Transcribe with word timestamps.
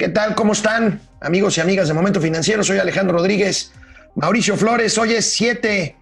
¿Qué 0.00 0.08
tal? 0.08 0.34
¿Cómo 0.34 0.54
están? 0.54 0.98
Amigos 1.20 1.58
y 1.58 1.60
amigas 1.60 1.86
de 1.88 1.92
Momento 1.92 2.22
Financiero, 2.22 2.62
soy 2.62 2.78
Alejandro 2.78 3.18
Rodríguez. 3.18 3.78
Mauricio 4.16 4.56
Flores, 4.56 4.96
hoy 4.96 5.12
es 5.12 5.30
7, 5.34 5.94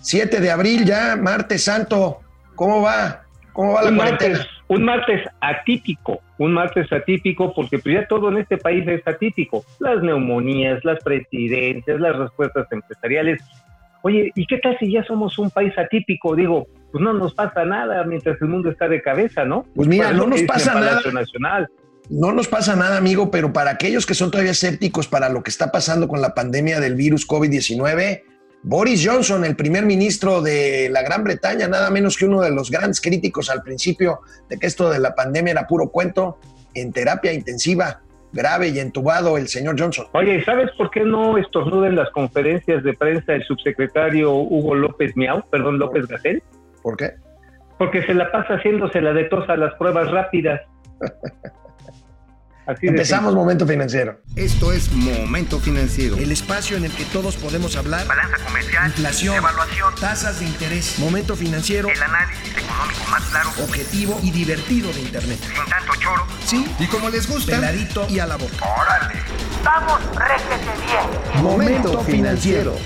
7 0.00 0.40
de 0.40 0.50
abril 0.52 0.84
ya, 0.84 1.16
martes 1.16 1.64
santo. 1.64 2.20
¿Cómo 2.54 2.80
va? 2.80 3.24
¿Cómo 3.52 3.72
va 3.72 3.82
la 3.82 3.90
un 3.90 3.96
cuarentena? 3.96 4.38
martes, 4.38 4.52
un 4.68 4.84
martes 4.84 5.28
atípico, 5.40 6.20
un 6.38 6.52
martes 6.52 6.92
atípico 6.92 7.52
porque 7.52 7.80
pues 7.80 7.96
ya 7.96 8.06
todo 8.06 8.28
en 8.28 8.36
este 8.36 8.56
país 8.56 8.86
es 8.86 9.02
atípico. 9.04 9.64
Las 9.80 10.00
neumonías, 10.00 10.84
las 10.84 11.02
presidencias, 11.02 11.98
las 11.98 12.16
respuestas 12.16 12.70
empresariales. 12.70 13.42
Oye, 14.02 14.30
¿y 14.36 14.46
qué 14.46 14.58
tal 14.58 14.78
si 14.78 14.92
ya 14.92 15.02
somos 15.02 15.36
un 15.40 15.50
país 15.50 15.76
atípico? 15.76 16.36
Digo, 16.36 16.68
pues 16.92 17.02
no 17.02 17.12
nos 17.12 17.34
pasa 17.34 17.64
nada 17.64 18.04
mientras 18.04 18.40
el 18.40 18.46
mundo 18.46 18.70
está 18.70 18.86
de 18.86 19.02
cabeza, 19.02 19.44
¿no? 19.44 19.66
Pues 19.74 19.88
mira, 19.88 20.12
no 20.12 20.24
nos 20.24 20.40
pasa 20.42 20.74
nada. 20.74 21.00
Nacional. 21.12 21.68
No 22.10 22.32
nos 22.32 22.48
pasa 22.48 22.76
nada, 22.76 22.98
amigo, 22.98 23.30
pero 23.30 23.52
para 23.52 23.70
aquellos 23.70 24.04
que 24.04 24.14
son 24.14 24.30
todavía 24.30 24.52
escépticos 24.52 25.08
para 25.08 25.30
lo 25.30 25.42
que 25.42 25.50
está 25.50 25.72
pasando 25.72 26.06
con 26.06 26.20
la 26.20 26.34
pandemia 26.34 26.78
del 26.78 26.94
virus 26.96 27.26
COVID-19, 27.26 28.22
Boris 28.62 29.06
Johnson, 29.06 29.44
el 29.44 29.56
primer 29.56 29.86
ministro 29.86 30.42
de 30.42 30.88
la 30.90 31.02
Gran 31.02 31.24
Bretaña, 31.24 31.66
nada 31.66 31.90
menos 31.90 32.16
que 32.16 32.26
uno 32.26 32.42
de 32.42 32.50
los 32.50 32.70
grandes 32.70 33.00
críticos 33.00 33.50
al 33.50 33.62
principio 33.62 34.20
de 34.48 34.58
que 34.58 34.66
esto 34.66 34.90
de 34.90 34.98
la 35.00 35.14
pandemia 35.14 35.52
era 35.52 35.66
puro 35.66 35.90
cuento, 35.90 36.38
en 36.74 36.92
terapia 36.92 37.32
intensiva, 37.32 38.02
grave 38.32 38.68
y 38.68 38.78
entubado 38.80 39.38
el 39.38 39.48
señor 39.48 39.78
Johnson. 39.78 40.06
Oye, 40.12 40.44
¿sabes 40.44 40.70
por 40.76 40.90
qué 40.90 41.00
no 41.00 41.38
estornuda 41.38 41.88
en 41.88 41.96
las 41.96 42.10
conferencias 42.10 42.82
de 42.82 42.92
prensa 42.94 43.34
el 43.34 43.44
subsecretario 43.44 44.32
Hugo 44.32 44.74
López 44.74 45.16
Miau, 45.16 45.42
perdón, 45.50 45.78
López 45.78 46.06
Gatel? 46.06 46.42
¿Por 46.82 46.96
qué? 46.96 47.12
Porque 47.78 48.02
se 48.02 48.14
la 48.14 48.30
pasa 48.30 48.54
haciéndose 48.54 49.00
la 49.00 49.12
de 49.12 49.24
tos 49.24 49.48
a 49.48 49.56
las 49.56 49.74
pruebas 49.74 50.10
rápidas. 50.10 50.60
Así 52.66 52.86
Empezamos 52.86 53.34
Momento 53.34 53.66
Financiero. 53.66 54.18
Esto 54.36 54.72
es 54.72 54.90
Momento 54.90 55.60
Financiero. 55.60 56.16
El 56.16 56.32
espacio 56.32 56.78
en 56.78 56.86
el 56.86 56.92
que 56.92 57.04
todos 57.04 57.36
podemos 57.36 57.76
hablar. 57.76 58.06
Balanza 58.06 58.38
comercial, 58.42 58.86
Inflación, 58.86 59.36
evaluación, 59.36 59.94
tasas 60.00 60.40
de 60.40 60.46
interés, 60.46 60.98
momento 60.98 61.36
financiero, 61.36 61.88
el 61.90 62.02
análisis 62.02 62.52
económico 62.56 63.04
más 63.10 63.22
claro, 63.24 63.50
objetivo 63.62 64.18
y 64.22 64.30
divertido 64.30 64.90
de 64.94 65.00
Internet. 65.02 65.38
sin 65.42 65.70
tanto 65.70 65.92
choro. 66.00 66.26
Sí, 66.46 66.66
Y 66.78 66.86
como 66.86 67.10
les 67.10 67.28
gusta, 67.28 67.52
peladito 67.56 68.06
y 68.08 68.18
a 68.18 68.26
la 68.26 68.36
boca. 68.36 68.54
¡Órale! 68.80 69.14
¡Vamos, 69.62 70.00
réjete 70.16 70.70
bien! 70.86 71.42
Momento 71.44 72.00
Financiero. 72.04 72.76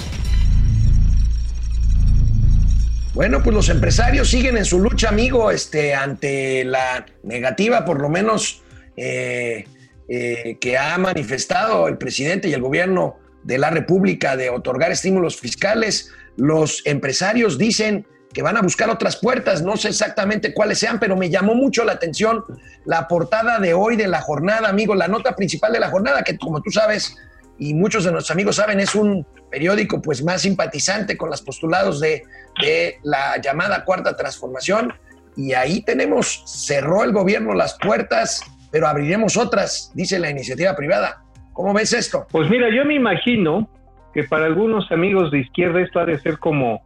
Bueno, 3.15 3.43
pues 3.43 3.55
los 3.55 3.69
empresarios 3.69 4.29
siguen 4.29 4.57
en 4.57 4.65
su 4.65 4.81
lucha, 4.81 5.09
amigo, 5.09 5.51
este, 5.53 5.95
ante 5.95 6.65
la 6.65 7.07
negativa, 7.23 7.85
por 7.85 8.01
lo 8.01 8.09
menos, 8.09 8.63
eh, 9.01 9.65
eh, 10.09 10.59
que 10.61 10.77
ha 10.77 10.99
manifestado 10.99 11.87
el 11.87 11.99
presidente 11.99 12.49
y 12.49 12.53
el 12.53 12.61
gobierno 12.61 13.17
de 13.45 13.59
la 13.59 13.71
República 13.71 14.37
de 14.37 14.51
otorgar 14.51 14.91
estímulos 14.91 15.37
fiscales. 15.37 16.11
Los 16.37 16.83
empresarios 16.85 17.59
dicen 17.59 18.07
que 18.33 18.43
van 18.43 18.57
a 18.57 18.61
buscar 18.61 18.91
otras 18.91 19.17
puertas, 19.17 19.63
no 19.63 19.77
sé 19.77 19.91
exactamente 19.91 20.53
cuáles 20.53 20.79
sean, 20.79 20.99
pero 20.99 21.17
me 21.17 21.31
llamó 21.31 21.55
mucho 21.55 21.85
la 21.85 21.93
atención 21.93 22.43
la 22.85 23.07
portada 23.07 23.61
de 23.61 23.73
hoy 23.73 23.95
de 23.95 24.09
la 24.09 24.21
jornada, 24.21 24.69
amigo, 24.69 24.97
la 24.97 25.07
nota 25.07 25.37
principal 25.37 25.73
de 25.73 25.81
la 25.81 25.91
jornada, 25.91 26.23
que 26.25 26.37
como 26.37 26.61
tú 26.61 26.71
sabes 26.73 27.17
y 27.57 27.75
muchos 27.75 28.03
de 28.03 28.11
nuestros 28.11 28.35
amigos 28.35 28.57
saben, 28.57 28.81
es 28.81 28.97
un 28.97 29.25
periódico 29.51 30.03
pues 30.03 30.25
más 30.25 30.43
simpatizante 30.43 31.17
con 31.17 31.31
los 31.31 31.43
postulados 31.43 32.01
de, 32.01 32.25
de 32.61 32.99
la 33.05 33.41
llamada 33.41 33.85
cuarta 33.85 34.17
transformación. 34.17 34.93
Y 35.37 35.53
ahí 35.53 35.83
tenemos, 35.83 36.43
cerró 36.47 37.05
el 37.05 37.13
gobierno 37.13 37.55
las 37.55 37.77
puertas, 37.79 38.43
pero 38.71 38.87
abriremos 38.87 39.37
otras, 39.37 39.93
dice 39.95 40.19
la 40.19 40.31
iniciativa 40.31 40.75
privada. 40.77 41.23
¿Cómo 41.53 41.75
ves 41.75 41.93
esto? 41.93 42.27
Pues 42.31 42.49
mira, 42.51 42.69
yo 42.75 42.85
me 42.85 42.95
imagino 42.95 43.69
que 44.15 44.25
para 44.25 44.47
algunos 44.47 44.91
amigos 44.93 45.31
de 45.31 45.41
izquierda 45.41 45.81
esto 45.81 46.01
ha 46.01 46.05
de 46.05 46.19
ser 46.19 46.39
como 46.39 46.83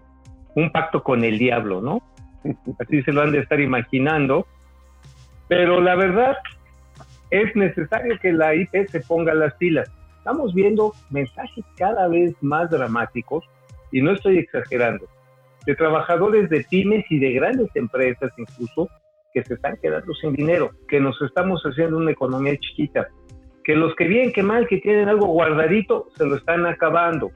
un 0.55 0.71
pacto 0.71 1.03
con 1.03 1.25
el 1.25 1.39
diablo, 1.39 1.81
¿no? 1.81 2.03
Así 2.79 3.03
se 3.03 3.13
lo 3.13 3.23
han 3.23 3.33
de 3.33 3.41
estar 3.41 3.61
imaginando. 3.61 4.47
Pero 5.49 5.81
la 5.81 5.95
verdad 5.95 6.37
es 7.31 7.55
necesario 7.57 8.19
que 8.21 8.33
la 8.33 8.55
IP 8.55 8.89
se 8.89 9.01
ponga 9.01 9.35
las 9.35 9.55
pilas. 9.55 9.91
Estamos 10.19 10.55
viendo 10.55 10.95
mensajes 11.11 11.65
cada 11.77 12.07
vez 12.09 12.35
más 12.41 12.71
dramáticos, 12.71 13.45
y 13.91 14.01
no 14.01 14.13
estoy 14.13 14.39
exagerando, 14.39 15.07
de 15.67 15.75
trabajadores 15.75 16.49
de 16.49 16.65
pymes 16.69 17.05
y 17.11 17.19
de 17.19 17.33
grandes 17.33 17.69
empresas 17.75 18.33
incluso 18.37 18.89
que 19.33 19.43
se 19.45 19.55
están 19.55 19.77
quedando 19.83 20.13
sin 20.15 20.35
dinero, 20.35 20.71
que 20.89 21.01
nos 21.01 21.21
estamos 21.23 21.63
haciendo 21.63 21.97
una 21.97 22.13
economía 22.13 22.57
chiquita, 22.59 23.09
que 23.65 23.77
los 23.77 23.95
que 23.97 24.07
bien, 24.07 24.33
que 24.33 24.43
mal, 24.43 24.67
que 24.67 24.79
tienen 24.79 25.09
algo 25.09 25.27
guardadito, 25.27 26.09
se 26.17 26.27
lo 26.27 26.37
están 26.37 26.67
acabando. 26.67 27.31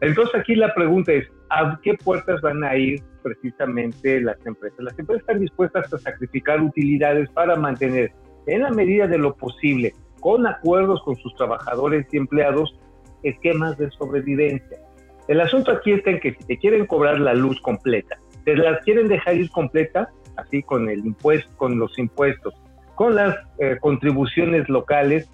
Entonces 0.00 0.34
aquí 0.40 0.54
la 0.54 0.74
pregunta 0.74 1.12
es, 1.12 1.28
¿a 1.50 1.78
qué 1.82 1.94
puertas 1.94 2.40
van 2.40 2.64
a 2.64 2.76
ir 2.76 3.02
precisamente 3.22 4.20
las 4.20 4.44
empresas? 4.44 4.80
Las 4.80 4.98
empresas 4.98 5.22
están 5.22 5.40
dispuestas 5.40 5.92
a 5.92 5.98
sacrificar 5.98 6.60
utilidades 6.60 7.30
para 7.30 7.56
mantener, 7.56 8.12
en 8.46 8.62
la 8.62 8.70
medida 8.70 9.06
de 9.06 9.18
lo 9.18 9.34
posible, 9.34 9.94
con 10.20 10.46
acuerdos 10.46 11.02
con 11.04 11.16
sus 11.16 11.34
trabajadores 11.36 12.06
y 12.12 12.16
empleados, 12.16 12.76
esquemas 13.22 13.78
de 13.78 13.90
sobrevivencia. 13.92 14.78
El 15.28 15.40
asunto 15.40 15.70
aquí 15.70 15.92
está 15.92 16.10
en 16.10 16.20
que 16.20 16.34
si 16.34 16.44
te 16.44 16.58
quieren 16.58 16.86
cobrar 16.86 17.20
la 17.20 17.34
luz 17.34 17.60
completa, 17.60 18.18
te 18.44 18.56
las 18.56 18.84
quieren 18.84 19.06
dejar 19.06 19.36
ir 19.36 19.50
completa, 19.50 20.10
así 20.36 20.62
con 20.62 20.88
el 20.88 21.00
impuesto, 21.00 21.50
con 21.56 21.78
los 21.78 21.98
impuestos, 21.98 22.54
con 22.94 23.14
las 23.14 23.36
eh, 23.58 23.76
contribuciones 23.80 24.68
locales, 24.68 25.28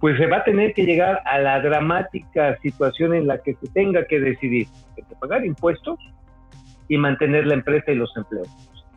pues 0.00 0.18
se 0.18 0.26
va 0.26 0.38
a 0.38 0.44
tener 0.44 0.74
que 0.74 0.84
llegar 0.84 1.20
a 1.24 1.38
la 1.38 1.60
dramática 1.60 2.58
situación 2.60 3.14
en 3.14 3.28
la 3.28 3.38
que 3.38 3.54
se 3.54 3.68
tenga 3.68 4.04
que 4.06 4.18
decidir 4.18 4.66
entre 4.96 5.16
pagar 5.16 5.44
impuestos 5.44 5.98
y 6.88 6.98
mantener 6.98 7.46
la 7.46 7.54
empresa 7.54 7.92
y 7.92 7.94
los 7.94 8.14
empleos. 8.16 8.48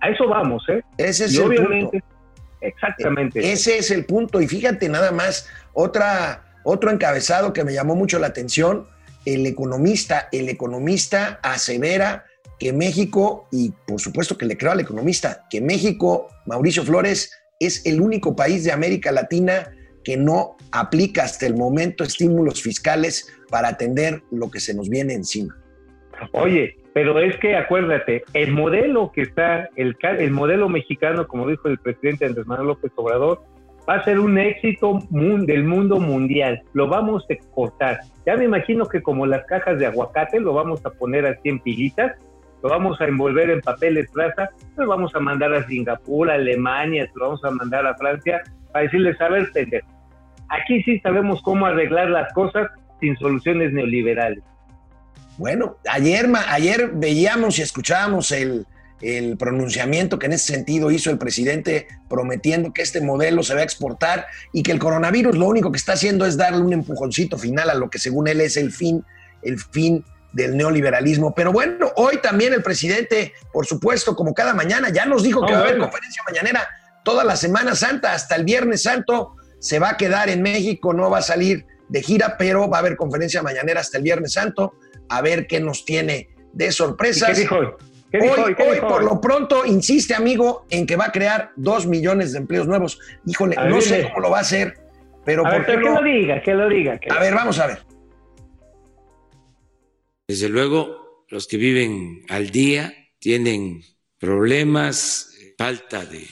A 0.01 0.09
eso 0.09 0.27
vamos, 0.27 0.67
¿eh? 0.67 0.83
Ese 0.97 1.25
es 1.25 1.33
y 1.35 1.37
el 1.37 1.43
obviamente, 1.43 1.99
punto. 1.99 2.15
exactamente. 2.61 3.51
Ese 3.51 3.77
es 3.77 3.91
el 3.91 4.05
punto. 4.05 4.41
Y 4.41 4.47
fíjate 4.47 4.89
nada 4.89 5.11
más, 5.11 5.47
otra, 5.73 6.43
otro 6.63 6.89
encabezado 6.89 7.53
que 7.53 7.63
me 7.63 7.73
llamó 7.73 7.95
mucho 7.95 8.17
la 8.17 8.27
atención, 8.27 8.87
el 9.25 9.45
economista, 9.45 10.27
el 10.31 10.49
economista 10.49 11.39
asevera 11.43 12.25
que 12.59 12.73
México, 12.73 13.47
y 13.51 13.71
por 13.87 13.99
supuesto 13.99 14.37
que 14.37 14.45
le 14.45 14.57
creo 14.57 14.71
al 14.71 14.79
economista, 14.79 15.45
que 15.49 15.61
México, 15.61 16.29
Mauricio 16.45 16.83
Flores, 16.83 17.31
es 17.59 17.85
el 17.85 18.01
único 18.01 18.35
país 18.35 18.63
de 18.63 18.71
América 18.71 19.11
Latina 19.11 19.71
que 20.03 20.17
no 20.17 20.55
aplica 20.71 21.23
hasta 21.23 21.45
el 21.45 21.55
momento 21.55 22.03
estímulos 22.03 22.61
fiscales 22.61 23.33
para 23.49 23.69
atender 23.69 24.21
lo 24.31 24.51
que 24.51 24.59
se 24.59 24.73
nos 24.73 24.89
viene 24.89 25.13
encima. 25.13 25.55
Oye, 26.31 26.77
pero 26.93 27.19
es 27.19 27.35
que 27.37 27.55
acuérdate, 27.55 28.23
el 28.33 28.53
modelo 28.53 29.11
que 29.13 29.23
está, 29.23 29.69
el, 29.75 29.95
el 30.01 30.31
modelo 30.31 30.69
mexicano, 30.69 31.27
como 31.27 31.47
dijo 31.47 31.67
el 31.67 31.79
presidente 31.79 32.25
Andrés 32.25 32.45
Manuel 32.45 32.69
López 32.69 32.91
Obrador, 32.95 33.41
va 33.87 33.95
a 33.95 34.03
ser 34.03 34.19
un 34.19 34.37
éxito 34.37 34.99
del 35.11 35.63
mundo 35.63 35.99
mundial. 35.99 36.61
Lo 36.73 36.87
vamos 36.87 37.25
a 37.29 37.33
exportar. 37.33 37.99
Ya 38.25 38.35
me 38.35 38.45
imagino 38.45 38.85
que 38.85 39.01
como 39.01 39.25
las 39.25 39.45
cajas 39.45 39.77
de 39.79 39.85
aguacate, 39.85 40.39
lo 40.39 40.53
vamos 40.53 40.85
a 40.85 40.89
poner 40.91 41.25
así 41.25 41.49
en 41.49 41.59
pilitas, 41.59 42.13
lo 42.65 42.71
vamos 42.71 42.99
a 42.99 43.05
envolver 43.05 43.51
en 43.51 43.61
papel 43.61 43.95
estraza, 43.97 44.49
lo 44.75 44.87
vamos 44.87 45.13
a 45.13 45.19
mandar 45.19 45.53
a 45.53 45.67
Singapur, 45.67 46.31
a 46.31 46.33
Alemania, 46.33 47.07
lo 47.13 47.27
vamos 47.27 47.43
a 47.43 47.51
mandar 47.51 47.85
a 47.85 47.93
Francia, 47.93 48.41
para 48.73 48.85
decirles, 48.85 49.21
a 49.21 49.29
ver, 49.29 49.51
pendejo, 49.51 49.87
aquí 50.49 50.81
sí 50.81 50.99
sabemos 51.01 51.43
cómo 51.43 51.67
arreglar 51.67 52.09
las 52.09 52.33
cosas 52.33 52.71
sin 52.99 53.15
soluciones 53.17 53.71
neoliberales. 53.71 54.43
Bueno, 55.37 55.77
ayer, 55.87 56.27
ayer 56.49 56.89
veíamos 56.91 57.59
y 57.59 57.61
escuchábamos 57.61 58.31
el, 58.31 58.65
el 58.99 59.37
pronunciamiento 59.37 60.17
que 60.17 60.25
en 60.25 60.33
ese 60.33 60.51
sentido 60.51 60.89
hizo 60.89 61.11
el 61.11 61.19
presidente 61.19 61.87
prometiendo 62.09 62.73
que 62.73 62.81
este 62.81 62.99
modelo 62.99 63.43
se 63.43 63.53
va 63.53 63.59
a 63.59 63.63
exportar 63.63 64.25
y 64.53 64.63
que 64.63 64.71
el 64.71 64.79
coronavirus 64.79 65.37
lo 65.37 65.45
único 65.45 65.71
que 65.71 65.77
está 65.77 65.93
haciendo 65.93 66.25
es 66.25 66.35
darle 66.35 66.61
un 66.61 66.73
empujoncito 66.73 67.37
final 67.37 67.69
a 67.69 67.75
lo 67.75 67.91
que 67.91 67.99
según 67.99 68.27
él 68.27 68.41
es 68.41 68.57
el 68.57 68.71
fin, 68.71 69.03
el 69.43 69.59
fin 69.59 70.03
del 70.35 70.55
neoliberalismo. 70.57 71.33
Pero 71.33 71.51
bueno, 71.51 71.91
hoy 71.95 72.17
también 72.17 72.53
el 72.53 72.61
presidente, 72.61 73.33
por 73.53 73.65
supuesto, 73.65 74.15
como 74.15 74.33
cada 74.33 74.53
mañana, 74.53 74.89
ya 74.89 75.05
nos 75.05 75.23
dijo 75.23 75.45
que 75.45 75.53
va 75.53 75.59
a 75.59 75.61
haber 75.61 75.73
bueno. 75.75 75.85
conferencia 75.85 76.21
mañanera 76.27 76.67
toda 77.03 77.23
la 77.23 77.35
Semana 77.37 77.73
Santa, 77.73 78.13
hasta 78.13 78.35
el 78.35 78.43
Viernes 78.43 78.83
Santo, 78.83 79.35
se 79.59 79.79
va 79.79 79.91
a 79.91 79.97
quedar 79.97 80.27
en 80.29 80.41
México, 80.41 80.93
no 80.93 81.09
va 81.09 81.19
a 81.19 81.21
salir 81.21 81.65
de 81.87 82.01
gira, 82.01 82.35
pero 82.37 82.69
va 82.69 82.77
a 82.77 82.79
haber 82.81 82.97
conferencia 82.97 83.41
mañanera 83.41 83.79
hasta 83.79 83.97
el 83.97 84.03
Viernes 84.03 84.33
Santo, 84.33 84.73
a 85.07 85.21
ver 85.21 85.47
qué 85.47 85.59
nos 85.59 85.85
tiene 85.85 86.29
de 86.51 86.67
¿Y 86.67 86.71
sorpresas. 86.71 87.29
¿Qué 87.29 87.39
dijo 87.41 87.55
hoy? 87.55 87.67
¿Qué 88.11 88.17
dijo 88.19 88.33
Hoy, 88.33 88.41
hoy? 88.41 88.55
¿Qué 88.55 88.63
hoy, 88.63 88.75
dijo 88.75 88.87
por 88.87 89.01
hoy? 89.01 89.05
lo 89.07 89.21
pronto, 89.21 89.65
insiste, 89.65 90.15
amigo, 90.15 90.65
en 90.69 90.85
que 90.85 90.95
va 90.95 91.05
a 91.05 91.11
crear 91.11 91.51
dos 91.55 91.85
millones 91.87 92.33
de 92.33 92.39
empleos 92.39 92.67
nuevos. 92.67 92.99
Híjole, 93.25 93.55
A 93.57 93.65
no 93.65 93.75
ver, 93.75 93.83
sé 93.83 94.03
cómo 94.09 94.19
lo 94.19 94.31
va 94.31 94.39
a 94.39 94.41
hacer, 94.41 94.73
pero 95.23 95.45
A 95.45 95.49
¿por 95.49 95.59
ver, 95.59 95.65
qué 95.67 95.73
pero 95.75 95.85
que 95.95 96.01
lo 96.01 96.03
diga, 96.03 96.41
que 96.41 96.53
lo 96.53 96.67
diga. 96.69 96.97
que- 96.97 97.11
A 97.11 97.19
ver, 97.19 97.33
vamos 97.35 97.59
a 97.59 97.67
ver. 97.67 97.79
Desde 100.27 100.49
luego, 100.49 101.25
los 101.29 101.47
que 101.47 101.57
viven 101.57 102.25
al 102.29 102.49
día 102.49 102.93
tienen 103.19 103.83
problemas, 104.17 105.31
falta 105.57 106.05
de 106.05 106.27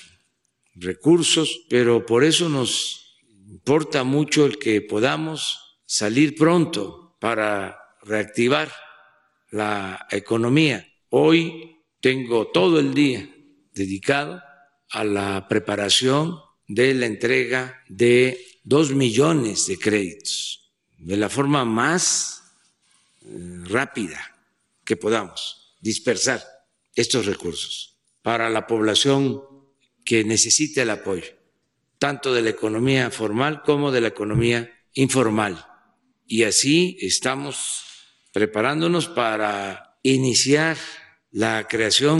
recursos, 0.75 1.65
pero 1.69 2.05
por 2.05 2.23
eso 2.23 2.49
nos 2.49 3.21
importa 3.49 4.03
mucho 4.03 4.45
el 4.45 4.57
que 4.57 4.81
podamos 4.81 5.79
salir 5.85 6.35
pronto 6.35 7.17
para 7.19 7.77
reactivar 8.01 8.71
la 9.51 10.07
economía. 10.11 10.87
Hoy 11.09 11.77
tengo 12.01 12.47
todo 12.47 12.79
el 12.79 12.93
día 12.93 13.29
dedicado 13.73 14.41
a 14.89 15.03
la 15.03 15.47
preparación 15.47 16.39
de 16.67 16.93
la 16.93 17.05
entrega 17.05 17.83
de 17.87 18.43
dos 18.63 18.91
millones 18.91 19.67
de 19.67 19.77
créditos 19.77 20.73
de 20.97 21.17
la 21.17 21.29
forma 21.29 21.65
más 21.65 22.42
rápida 23.63 24.19
que 24.83 24.97
podamos 24.97 25.75
dispersar 25.79 26.43
estos 26.95 27.25
recursos 27.25 27.99
para 28.21 28.49
la 28.49 28.67
población 28.67 29.41
que 30.05 30.23
necesite 30.23 30.81
el 30.81 30.89
apoyo, 30.89 31.31
tanto 31.97 32.33
de 32.33 32.41
la 32.41 32.49
economía 32.49 33.09
formal 33.11 33.61
como 33.63 33.91
de 33.91 34.01
la 34.01 34.09
economía 34.09 34.71
informal. 34.93 35.65
Y 36.25 36.43
así 36.43 36.97
estamos 36.99 37.83
preparándonos 38.31 39.07
para 39.07 39.97
iniciar 40.03 40.77
la 41.31 41.67
creación 41.67 42.19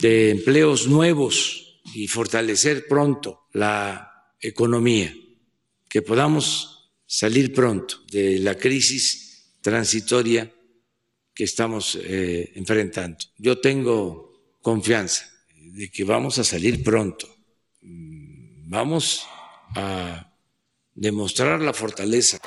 de 0.00 0.30
empleos 0.30 0.86
nuevos 0.86 1.80
y 1.94 2.08
fortalecer 2.08 2.86
pronto 2.86 3.46
la 3.52 4.34
economía, 4.40 5.14
que 5.88 6.02
podamos 6.02 6.92
salir 7.06 7.54
pronto 7.54 8.02
de 8.10 8.38
la 8.38 8.56
crisis 8.56 9.25
transitoria 9.66 10.48
que 11.34 11.42
estamos 11.42 11.98
eh, 12.00 12.52
enfrentando. 12.54 13.16
Yo 13.36 13.60
tengo 13.60 14.30
confianza 14.62 15.26
de 15.56 15.90
que 15.90 16.04
vamos 16.04 16.38
a 16.38 16.44
salir 16.44 16.84
pronto. 16.84 17.26
Mm, 17.82 18.70
vamos 18.70 19.28
a 19.74 20.30
demostrar 20.94 21.60
la 21.60 21.72
fortaleza. 21.72 22.38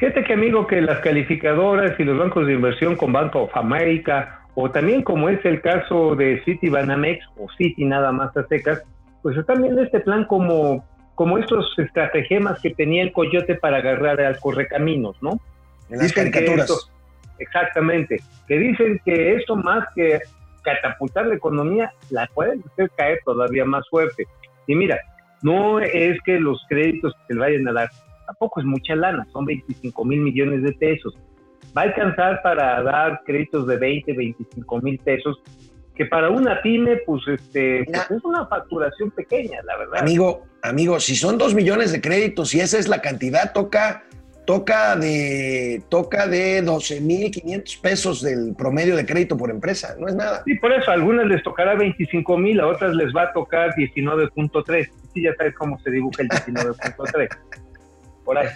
Fíjate 0.00 0.24
que 0.24 0.32
amigo 0.32 0.66
que 0.66 0.80
las 0.80 0.98
calificadoras 0.98 1.98
y 2.00 2.02
los 2.02 2.18
bancos 2.18 2.48
de 2.48 2.54
inversión 2.54 2.96
con 2.96 3.12
Banco 3.12 3.42
of 3.42 3.56
America 3.56 4.48
o 4.56 4.72
también 4.72 5.02
como 5.02 5.28
es 5.28 5.38
el 5.44 5.60
caso 5.60 6.16
de 6.16 6.42
City 6.44 6.68
Banamex 6.68 7.24
o 7.36 7.46
City 7.56 7.84
nada 7.84 8.10
más 8.10 8.36
a 8.36 8.44
secas, 8.48 8.82
pues 9.22 9.36
están 9.36 9.62
viendo 9.62 9.82
este 9.82 10.00
plan 10.00 10.24
como, 10.24 10.84
como 11.14 11.38
estos 11.38 11.72
estratagemas 11.78 12.60
que 12.60 12.70
tenía 12.70 13.02
el 13.02 13.12
coyote 13.12 13.54
para 13.54 13.78
agarrar 13.78 14.20
al 14.20 14.38
correcaminos, 14.38 15.16
¿no? 15.22 15.40
En 15.90 15.98
las 15.98 16.12
caricaturas. 16.12 16.90
exactamente, 17.38 18.20
que 18.48 18.58
dicen 18.58 19.00
que 19.04 19.34
esto 19.34 19.56
más 19.56 19.86
que 19.94 20.20
catapultar 20.62 21.26
la 21.26 21.34
economía, 21.34 21.92
la 22.10 22.26
pueden 22.28 22.62
hacer 22.72 22.90
caer 22.96 23.18
todavía 23.24 23.64
más 23.64 23.88
fuerte. 23.88 24.26
Y 24.66 24.74
mira, 24.74 24.98
no 25.42 25.78
es 25.80 26.18
que 26.24 26.40
los 26.40 26.64
créditos 26.68 27.12
que 27.14 27.34
se 27.34 27.38
vayan 27.38 27.68
a 27.68 27.72
dar, 27.72 27.90
tampoco 28.26 28.60
es 28.60 28.66
mucha 28.66 28.96
lana, 28.96 29.26
son 29.32 29.44
25 29.44 30.04
mil 30.04 30.20
millones 30.20 30.62
de 30.62 30.72
pesos 30.72 31.14
va 31.76 31.82
a 31.82 31.84
alcanzar 31.84 32.42
para 32.42 32.82
dar 32.82 33.22
créditos 33.24 33.66
de 33.66 33.76
20, 33.76 34.12
25 34.12 34.80
mil 34.80 34.98
pesos, 34.98 35.42
que 35.94 36.06
para 36.06 36.30
una 36.30 36.60
pyme, 36.60 36.96
pues, 37.06 37.22
este, 37.28 37.84
pues, 37.84 38.10
es 38.10 38.24
una 38.24 38.46
facturación 38.46 39.10
pequeña, 39.12 39.62
la 39.62 39.76
verdad. 39.76 40.00
Amigo, 40.00 40.44
amigo, 40.62 40.98
si 40.98 41.14
son 41.14 41.38
dos 41.38 41.54
millones 41.54 41.92
de 41.92 42.00
créditos 42.00 42.54
y 42.54 42.60
esa 42.60 42.78
es 42.78 42.88
la 42.88 43.00
cantidad, 43.00 43.52
toca, 43.52 44.02
toca 44.44 44.96
de, 44.96 45.82
toca 45.88 46.26
de 46.26 46.62
12 46.62 47.00
mil 47.00 47.30
500 47.30 47.76
pesos 47.76 48.22
del 48.22 48.54
promedio 48.56 48.96
de 48.96 49.06
crédito 49.06 49.36
por 49.36 49.50
empresa, 49.50 49.94
no 49.98 50.08
es 50.08 50.16
nada. 50.16 50.42
Sí, 50.44 50.54
por 50.54 50.72
eso 50.72 50.90
a 50.90 50.94
algunas 50.94 51.26
les 51.26 51.42
tocará 51.44 51.76
25 51.76 52.38
mil, 52.38 52.58
a 52.60 52.66
otras 52.66 52.92
les 52.94 53.14
va 53.14 53.22
a 53.22 53.32
tocar 53.32 53.70
19.3. 53.74 54.90
Sí, 55.14 55.22
ya 55.22 55.34
sabes 55.36 55.54
cómo 55.54 55.78
se 55.78 55.92
dibuja 55.92 56.22
el 56.22 56.28
19.3. 56.28 57.28
por 58.24 58.38
ahí. 58.38 58.48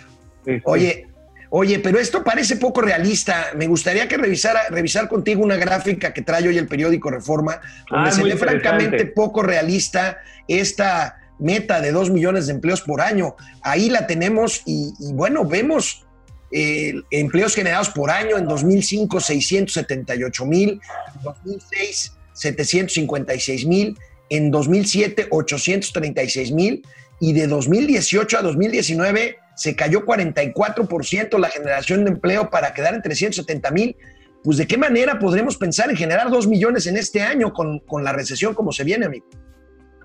Este, 0.44 0.62
Oye, 0.64 1.06
Oye, 1.50 1.78
pero 1.78 1.98
esto 1.98 2.22
parece 2.22 2.56
poco 2.56 2.80
realista. 2.80 3.46
Me 3.56 3.66
gustaría 3.66 4.06
que 4.06 4.16
revisara, 4.16 4.68
revisar 4.68 5.08
contigo 5.08 5.42
una 5.42 5.56
gráfica 5.56 6.12
que 6.12 6.22
trae 6.22 6.46
hoy 6.46 6.58
el 6.58 6.68
periódico 6.68 7.10
Reforma, 7.10 7.60
donde 7.90 8.10
ah, 8.10 8.12
se 8.12 8.22
ve 8.22 8.36
francamente 8.36 9.06
poco 9.06 9.42
realista 9.42 10.18
esta 10.46 11.16
meta 11.38 11.80
de 11.80 11.92
dos 11.92 12.10
millones 12.10 12.46
de 12.46 12.54
empleos 12.54 12.82
por 12.82 13.00
año. 13.00 13.36
Ahí 13.62 13.88
la 13.88 14.06
tenemos 14.06 14.62
y, 14.66 14.92
bueno, 15.12 15.44
vemos 15.44 16.04
eh, 16.52 16.94
empleos 17.10 17.54
generados 17.54 17.90
por 17.90 18.10
año 18.10 18.36
en 18.36 18.46
2005 18.46 19.20
678 19.20 20.46
mil, 20.46 20.80
en 21.14 21.22
2006 21.22 22.12
756 22.32 23.66
mil, 23.66 23.98
en 24.30 24.50
2007 24.50 25.28
836 25.30 26.52
mil 26.52 26.82
y 27.20 27.32
de 27.32 27.46
2018 27.46 28.38
a 28.38 28.42
2019 28.42 29.38
se 29.58 29.74
cayó 29.74 30.06
44% 30.06 31.38
la 31.38 31.48
generación 31.48 32.04
de 32.04 32.12
empleo 32.12 32.48
para 32.48 32.72
quedar 32.72 32.94
en 32.94 33.02
370 33.02 33.70
mil. 33.72 33.96
Pues 34.44 34.56
de 34.56 34.66
qué 34.66 34.78
manera 34.78 35.18
podremos 35.18 35.56
pensar 35.56 35.90
en 35.90 35.96
generar 35.96 36.30
2 36.30 36.46
millones 36.46 36.86
en 36.86 36.96
este 36.96 37.22
año 37.22 37.52
con, 37.52 37.80
con 37.80 38.04
la 38.04 38.12
recesión 38.12 38.54
como 38.54 38.70
se 38.70 38.84
viene, 38.84 39.06
amigo. 39.06 39.26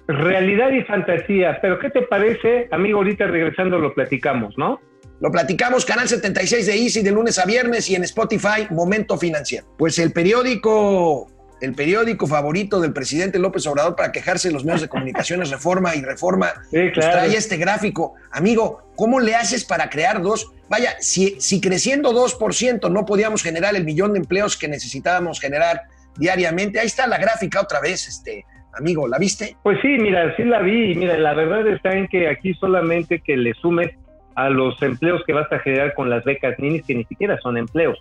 Realidad 0.07 0.71
y 0.71 0.81
fantasía, 0.83 1.59
pero 1.61 1.79
¿qué 1.79 1.89
te 1.91 2.01
parece, 2.01 2.67
amigo? 2.71 2.97
Ahorita 2.97 3.25
regresando 3.27 3.77
lo 3.77 3.93
platicamos, 3.93 4.57
¿no? 4.57 4.81
Lo 5.21 5.31
platicamos, 5.31 5.85
Canal 5.85 6.09
76 6.09 6.65
de 6.65 6.75
Easy 6.75 7.03
de 7.03 7.11
lunes 7.11 7.39
a 7.39 7.45
viernes 7.45 7.89
y 7.89 7.95
en 7.95 8.03
Spotify, 8.03 8.67
Momento 8.71 9.17
Financiero. 9.17 9.67
Pues 9.77 9.97
el 9.99 10.11
periódico 10.11 11.27
el 11.63 11.73
periódico 11.75 12.27
favorito 12.27 12.81
del 12.81 12.91
presidente 12.91 13.39
López 13.39 13.65
Obrador 13.67 13.95
para 13.95 14.11
quejarse 14.11 14.49
de 14.49 14.53
los 14.53 14.65
medios 14.65 14.81
de 14.81 14.89
comunicaciones, 14.89 15.49
reforma 15.49 15.95
y 15.95 16.01
reforma, 16.01 16.47
pues 16.69 16.93
trae 16.93 17.33
este 17.37 17.55
gráfico. 17.55 18.15
Amigo, 18.33 18.81
¿cómo 18.97 19.21
le 19.21 19.33
haces 19.33 19.63
para 19.63 19.89
crear 19.89 20.21
dos? 20.21 20.51
Vaya, 20.67 20.89
si, 20.99 21.39
si 21.39 21.61
creciendo 21.61 22.11
2% 22.11 22.91
no 22.91 23.05
podíamos 23.05 23.41
generar 23.41 23.77
el 23.77 23.85
millón 23.85 24.11
de 24.11 24.19
empleos 24.19 24.57
que 24.57 24.67
necesitábamos 24.67 25.39
generar 25.39 25.83
diariamente, 26.17 26.81
ahí 26.81 26.87
está 26.87 27.07
la 27.07 27.17
gráfica 27.17 27.61
otra 27.61 27.79
vez, 27.79 28.09
este, 28.09 28.43
amigo, 28.77 29.07
¿la 29.07 29.17
viste? 29.17 29.55
Pues 29.63 29.79
sí, 29.81 29.87
mira, 29.87 30.35
sí 30.35 30.43
la 30.43 30.59
vi, 30.59 30.95
mira, 30.95 31.17
la 31.17 31.33
verdad 31.33 31.65
está 31.67 31.93
en 31.93 32.09
que 32.09 32.27
aquí 32.27 32.53
solamente 32.55 33.21
que 33.21 33.37
le 33.37 33.53
sumes 33.53 33.89
a 34.35 34.49
los 34.49 34.81
empleos 34.81 35.23
que 35.25 35.31
vas 35.31 35.49
a 35.49 35.59
generar 35.59 35.93
con 35.93 36.09
las 36.09 36.25
becas 36.25 36.59
ninis, 36.59 36.83
que 36.85 36.95
ni 36.95 37.05
siquiera 37.05 37.39
son 37.39 37.55
empleos. 37.55 37.97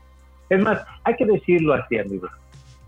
Es 0.50 0.60
más, 0.60 0.80
hay 1.04 1.14
que 1.14 1.26
decirlo 1.26 1.74
así, 1.74 1.96
amigo 1.96 2.28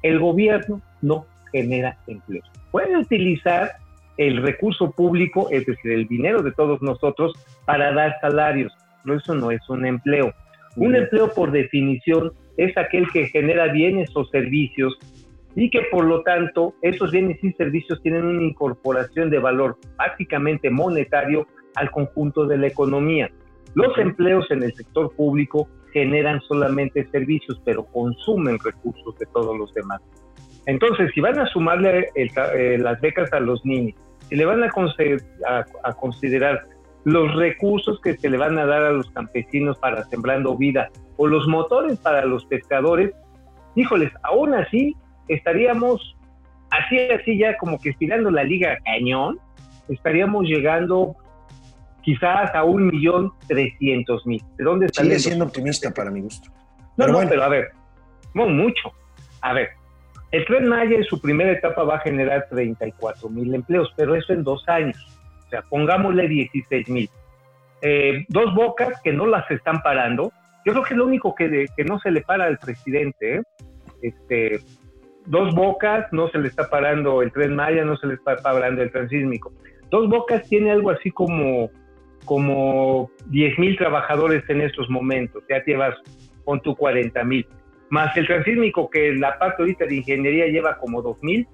el 0.05 0.21
gobierno 0.21 0.81
no 1.03 1.27
genera 1.51 1.97
empleos. 2.07 2.49
Puede 2.71 2.97
utilizar 2.97 3.73
el 4.19 4.43
recurso 4.43 4.91
público, 4.93 5.49
es 5.51 5.67
decir, 5.67 5.93
el 5.93 6.07
dinero 6.07 6.43
de 6.43 6.53
todos 6.53 6.81
nosotros, 6.83 7.33
para 7.65 7.93
dar 7.93 8.15
salarios, 8.21 8.73
pero 9.03 9.17
eso 9.17 9.35
no 9.35 9.51
es 9.51 9.69
un 9.69 9.87
empleo. 9.87 10.33
Un 10.77 10.95
empleo, 10.95 11.33
por 11.35 11.51
definición, 11.51 12.33
es 12.59 12.77
aquel 12.77 13.09
que 13.13 13.29
genera 13.29 13.73
bienes 13.73 14.11
o 14.15 14.25
servicios 14.27 14.97
y 15.57 15.71
que, 15.71 15.83
por 15.91 16.05
lo 16.05 16.23
tanto, 16.23 16.75
esos 16.83 17.11
bienes 17.11 17.43
y 17.43 17.53
servicios 17.53 18.03
tienen 18.03 18.25
una 18.25 18.43
incorporación 18.43 19.31
de 19.31 19.39
valor 19.39 19.79
básicamente 19.97 20.69
monetario 20.69 21.47
al 21.77 21.91
conjunto 21.91 22.47
de 22.47 22.59
la 22.59 22.67
economía. 22.67 23.31
Los 23.75 23.97
empleos 23.99 24.51
en 24.51 24.65
el 24.65 24.75
sector 24.75 25.15
público 25.17 25.69
generan 25.95 26.41
solamente 26.43 27.09
servicios, 27.11 27.63
pero 27.65 27.85
consumen 27.85 28.59
recursos 28.63 29.17
de 29.19 29.27
todos 29.27 29.57
los 29.57 29.73
demás. 29.73 30.03
Entonces, 30.67 31.11
si 31.15 31.21
van 31.21 31.39
a 31.39 31.47
sumarle 31.47 32.09
eh, 32.15 32.79
las 32.79 33.01
becas 33.01 33.33
a 33.33 33.41
los 33.41 33.65
niños, 33.65 33.97
si 34.29 34.35
le 34.35 34.45
van 34.45 34.63
a, 34.63 34.71
a, 35.85 35.93
considerar 35.95 36.65
los 37.05 37.35
recursos 37.37 38.01
que 38.01 38.17
se 38.17 38.29
le 38.29 38.39
van 38.39 38.59
a 38.59 38.67
dar 38.67 38.83
a 38.83 38.91
los 38.91 39.09
campesinos 39.11 39.79
para 39.79 40.05
sembrando 40.05 40.57
vida 40.57 40.91
o 41.17 41.27
los 41.29 41.47
motores 41.47 41.99
para 41.99 42.25
los 42.25 42.45
pescadores, 42.47 43.13
híjoles, 43.77 44.11
aún 44.23 44.55
así 44.55 44.97
estaríamos 45.29 46.17
así, 46.71 46.99
así 47.11 47.39
ya 47.39 47.57
como 47.57 47.79
que 47.79 47.91
estirando 47.91 48.31
la 48.31 48.43
liga 48.43 48.79
cañón, 48.85 49.39
estaríamos 49.89 50.47
llegando 50.47 51.15
quizás 52.05 52.55
a 52.55 52.65
un 52.65 52.87
millón 52.89 53.33
trescientos 53.49 54.27
mil. 54.27 54.43
¿De 54.57 54.65
dónde 54.65 54.89
Sigue 54.93 55.19
siendo 55.19 55.47
optimista 55.47 55.93
para 55.93 56.11
mi 56.11 56.21
gusto. 56.21 56.51
No, 56.97 57.09
no, 57.09 57.21
pero 57.29 57.43
a 57.43 57.49
ver, 57.49 57.73
no 58.35 58.47
mucho. 58.47 58.93
A 59.41 59.53
ver, 59.53 59.71
el 60.31 60.45
Tren 60.47 60.69
Maya 60.69 60.97
en 60.97 61.05
su 61.05 61.21
primera 61.21 61.53
etapa 61.53 61.83
va 61.83 61.97
a 61.97 62.01
generar 62.01 62.47
34 62.51 63.29
mil 63.31 63.55
empleos, 63.55 63.93
pero 63.97 64.15
eso 64.15 64.33
en 64.33 64.45
dos 64.45 64.63
años. 64.69 64.97
O 65.47 65.51
sea, 65.51 65.63
pongámosle 65.63 66.29
16 66.29 66.89
mil. 66.89 67.11
Eh, 67.83 68.25
dos 68.29 68.55
bocas 68.55 69.01
que 69.03 69.13
no 69.13 69.27
las 69.27 69.51
están 69.51 69.83
parando. 69.83 70.33
Yo 70.65 70.73
creo 70.73 70.85
que 70.85 70.95
es 70.95 70.99
lo 70.99 71.07
único 71.07 71.35
que, 71.35 71.67
que 71.77 71.85
no 71.85 71.99
se 71.99 72.11
le 72.11 72.23
para 72.23 72.45
al 72.45 72.59
presidente. 72.59 73.37
¿eh? 73.37 73.43
Este, 74.03 74.61
dos 75.27 75.55
bocas, 75.55 76.07
no 76.13 76.29
se 76.29 76.39
le 76.39 76.49
está 76.49 76.69
parando 76.69 77.23
el 77.23 77.33
Tren 77.33 77.55
Maya, 77.55 77.85
no 77.85 77.97
se 77.97 78.07
le 78.07 78.15
está 78.15 78.37
parando 78.37 78.83
el 78.83 78.91
transísmico. 78.91 79.53
Dos 79.91 80.09
bocas 80.09 80.49
tiene 80.49 80.71
algo 80.71 80.91
así 80.91 81.11
como 81.11 81.71
como 82.25 83.11
10 83.27 83.59
mil 83.59 83.77
trabajadores 83.77 84.43
en 84.49 84.61
estos 84.63 84.89
momentos, 84.91 85.43
ya 85.49 85.63
llevas 85.65 85.95
con 86.45 86.61
tu 86.61 86.75
40 86.77 87.23
mil, 87.25 87.47
más 87.91 88.17
el 88.17 88.27
transísmico 88.27 88.89
que 88.91 89.13
la 89.15 89.39
parte 89.39 89.63
ahorita 89.63 89.87
de 89.87 89.97
ingeniería 89.97 90.47
lleva 90.47 90.77
como 90.79 91.03
2 91.03 91.23
mil, 91.23 91.47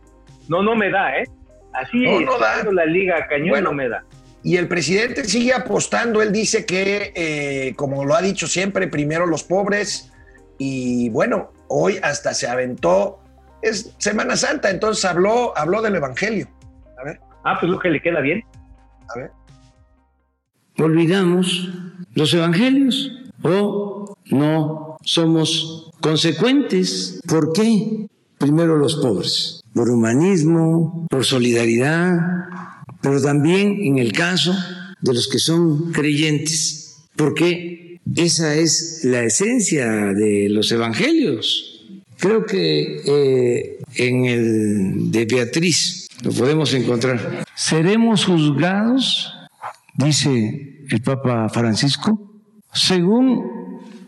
no, 0.48 0.62
no 0.62 0.74
me 0.74 0.90
da, 0.90 1.18
¿eh? 1.18 1.24
Así 1.72 1.98
no, 2.02 2.20
no 2.20 2.38
da. 2.38 2.64
la 2.72 2.84
liga 2.84 3.26
cañón 3.28 3.62
no 3.64 3.72
me 3.72 3.88
da. 3.88 4.04
Y 4.42 4.56
el 4.56 4.66
presidente 4.68 5.24
sigue 5.24 5.52
apostando, 5.52 6.22
él 6.22 6.32
dice 6.32 6.64
que, 6.64 7.12
eh, 7.14 7.74
como 7.76 8.04
lo 8.04 8.14
ha 8.14 8.22
dicho 8.22 8.46
siempre, 8.46 8.88
primero 8.88 9.26
los 9.26 9.44
pobres. 9.44 10.12
Y 10.58 11.10
bueno, 11.10 11.52
hoy 11.68 11.98
hasta 12.02 12.32
se 12.34 12.48
aventó, 12.48 13.20
es 13.62 13.94
Semana 13.98 14.36
Santa, 14.36 14.70
entonces 14.70 15.04
habló, 15.04 15.56
habló 15.56 15.82
del 15.82 15.96
Evangelio. 15.96 16.48
A 16.98 17.04
ver, 17.04 17.20
Ah, 17.44 17.56
pues 17.60 17.70
lo 17.70 17.78
que 17.78 17.90
le 17.90 18.00
queda 18.00 18.20
bien. 18.20 18.42
a 19.14 19.18
ver. 19.18 19.30
Olvidamos 20.84 21.70
los 22.14 22.32
evangelios 22.34 23.12
o 23.42 24.16
no 24.30 24.96
somos 25.04 25.90
consecuentes. 26.00 27.20
¿Por 27.26 27.52
qué? 27.52 28.06
Primero 28.38 28.76
los 28.76 28.96
pobres, 28.96 29.60
por 29.74 29.90
humanismo, 29.90 31.06
por 31.10 31.24
solidaridad, 31.24 32.18
pero 33.02 33.20
también 33.20 33.78
en 33.82 33.98
el 33.98 34.12
caso 34.12 34.54
de 35.00 35.14
los 35.14 35.28
que 35.28 35.38
son 35.38 35.92
creyentes, 35.92 36.96
porque 37.16 38.00
esa 38.16 38.54
es 38.54 39.02
la 39.04 39.22
esencia 39.24 39.86
de 40.14 40.48
los 40.48 40.72
evangelios. 40.72 41.86
Creo 42.18 42.44
que 42.44 43.02
eh, 43.06 43.78
en 43.96 44.24
el 44.24 45.10
de 45.10 45.24
Beatriz 45.26 46.08
lo 46.22 46.32
podemos 46.32 46.72
encontrar. 46.74 47.44
Seremos 47.54 48.24
juzgados 48.24 49.34
dice 49.94 50.84
el 50.88 51.02
Papa 51.02 51.48
Francisco, 51.48 52.42
según 52.72 53.44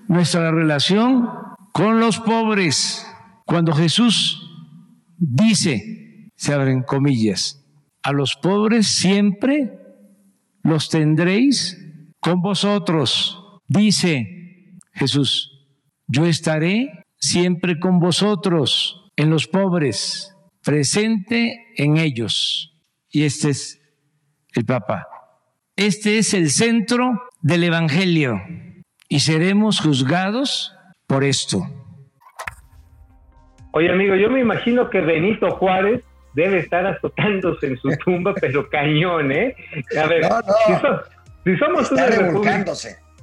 nuestra 0.09 0.51
relación 0.51 1.29
con 1.73 2.01
los 2.01 2.19
pobres. 2.21 3.07
Cuando 3.45 3.73
Jesús 3.73 4.41
dice, 5.19 6.31
se 6.37 6.53
abren 6.53 6.83
comillas, 6.83 7.65
a 8.03 8.13
los 8.13 8.37
pobres 8.37 8.87
siempre 8.87 9.71
los 10.63 10.89
tendréis 10.89 11.79
con 12.21 12.41
vosotros. 12.41 13.39
Dice 13.69 14.79
Jesús, 14.93 15.51
yo 16.07 16.27
estaré 16.27 17.05
siempre 17.17 17.79
con 17.79 17.99
vosotros, 17.99 19.11
en 19.17 19.31
los 19.31 19.47
pobres, 19.47 20.35
presente 20.63 21.67
en 21.77 21.97
ellos. 21.97 22.75
Y 23.11 23.23
este 23.25 23.51
es 23.51 23.81
el 24.55 24.65
Papa. 24.65 25.07
Este 25.77 26.19
es 26.19 26.35
el 26.35 26.51
centro 26.51 27.23
del 27.41 27.65
Evangelio 27.65 28.41
y 29.09 29.21
seremos 29.21 29.81
juzgados 29.81 30.75
por 31.07 31.25
esto. 31.25 31.63
Oye, 33.73 33.91
amigo, 33.91 34.15
yo 34.17 34.29
me 34.31 34.41
imagino 34.41 34.91
que 34.91 35.01
Benito 35.01 35.51
Juárez 35.53 36.03
debe 36.35 36.59
estar 36.59 36.87
azotándose 36.87 37.69
en 37.69 37.79
su 37.79 37.89
tumba, 38.05 38.35
pero 38.41 38.69
cañón, 38.69 39.33
¿eh? 39.33 39.55
A 39.99 40.07
ver, 40.07 40.23
No, 40.23 40.29
no. 40.41 40.43
Si, 40.67 40.73
so- 40.75 41.01
si 41.45 41.57
somos 41.57 41.83
Está 41.91 41.95
una 41.95 42.07
república. 42.07 42.65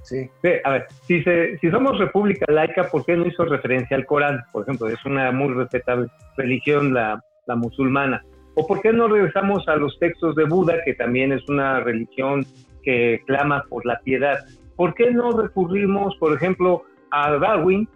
Sí, 0.02 0.28
a 0.64 0.70
ver, 0.72 0.88
si, 1.08 1.22
se- 1.24 1.58
si 1.60 1.70
somos 1.70 2.00
república 2.00 2.52
laica, 2.52 2.90
¿por 2.90 3.06
qué 3.06 3.16
no 3.16 3.28
hizo 3.28 3.46
referencia 3.46 3.96
al 3.96 4.08
Corán? 4.08 4.44
Por 4.52 4.64
ejemplo, 4.64 4.88
es 4.90 5.04
una 5.06 5.32
muy 5.32 5.54
respetable 5.54 6.08
religión 6.36 6.94
la, 6.96 7.24
la 7.46 7.56
musulmana. 7.56 8.24
¿O 8.60 8.68
por 8.68 8.82
qué 8.82 8.92
no 8.92 9.08
regresamos 9.08 9.68
a 9.68 9.76
los 9.78 9.98
textos 10.00 10.36
de 10.36 10.44
Buda, 10.46 10.76
que 10.86 10.94
también 10.94 11.32
es 11.32 11.48
una 11.48 11.80
religión 11.80 12.46
que 12.84 13.22
clama 13.26 13.64
por 13.70 13.86
la 13.86 14.00
piedad? 14.04 14.38
¿Por 14.76 14.94
qué 14.96 15.12
no 15.12 15.32
recurrimos, 15.32 16.16
por 16.18 16.34
ejemplo, 16.36 16.84
a 17.12 17.32
Darwin, 17.38 17.88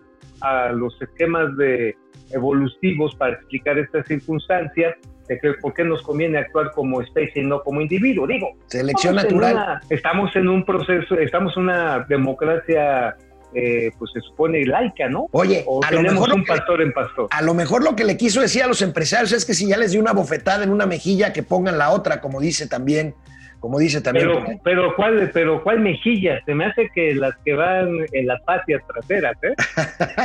a 0.41 0.71
los 0.71 0.99
esquemas 1.01 1.55
de 1.57 1.95
evolutivos 2.31 3.15
para 3.15 3.33
explicar 3.33 3.77
estas 3.77 4.05
circunstancias? 4.07 4.95
De 5.27 5.39
que, 5.39 5.53
¿Por 5.61 5.73
qué 5.73 5.83
nos 5.85 6.01
conviene 6.01 6.37
actuar 6.37 6.71
como 6.71 7.01
especie 7.01 7.41
y 7.43 7.45
no 7.45 7.61
como 7.61 7.79
individuo? 7.81 8.27
Digo, 8.27 8.49
Selección 8.67 9.17
Estamos 9.17 9.31
en 9.33 9.39
natural. 9.39 9.53
una- 9.55 9.81
estamos 9.89 10.35
en 10.35 10.47
un 10.49 10.65
proceso, 10.65 11.15
estamos 11.15 11.55
en 11.55 11.63
una 11.63 11.99
democracia, 12.09 13.15
eh, 13.55 13.91
pues 13.97 14.11
se 14.13 14.21
supone 14.21 14.65
laica, 14.65 15.07
¿no? 15.09 15.27
Oye, 15.31 15.63
O 15.65 15.83
a 15.83 15.91
lo, 15.91 16.01
mejor 16.01 16.33
un 16.33 16.43
pastor 16.43 16.81
en 16.81 16.91
pastor. 16.91 17.27
a 17.31 17.41
lo 17.41 17.53
mejor 17.53 17.83
lo 17.83 17.95
que 17.95 18.03
le 18.03 18.17
quiso 18.17 18.41
decir 18.41 18.63
a 18.63 18.67
los 18.67 18.81
empresarios 18.81 19.31
es 19.31 19.45
que 19.45 19.53
si 19.53 19.67
ya 19.67 19.77
les 19.77 19.91
dio 19.91 20.01
una 20.01 20.13
bofetada 20.13 20.63
en 20.63 20.71
una 20.71 20.85
mejilla, 20.85 21.33
que 21.33 21.43
pongan 21.43 21.77
la 21.77 21.91
otra, 21.91 22.21
como 22.21 22.39
dice 22.39 22.67
también, 22.67 23.15
como 23.59 23.79
dice 23.79 24.01
también. 24.01 24.27
Pero, 24.27 24.59
pero 24.63 24.95
¿cuál, 24.95 25.31
pero 25.33 25.63
¿cuál 25.63 25.79
mejilla? 25.79 26.43
Se 26.45 26.53
me 26.53 26.65
hace 26.65 26.89
que 26.93 27.15
las 27.15 27.33
que 27.45 27.53
van 27.53 27.87
en 28.11 28.27
las 28.27 28.41
patias 28.41 28.81
traseras, 28.85 29.37
¿eh? 29.41 29.53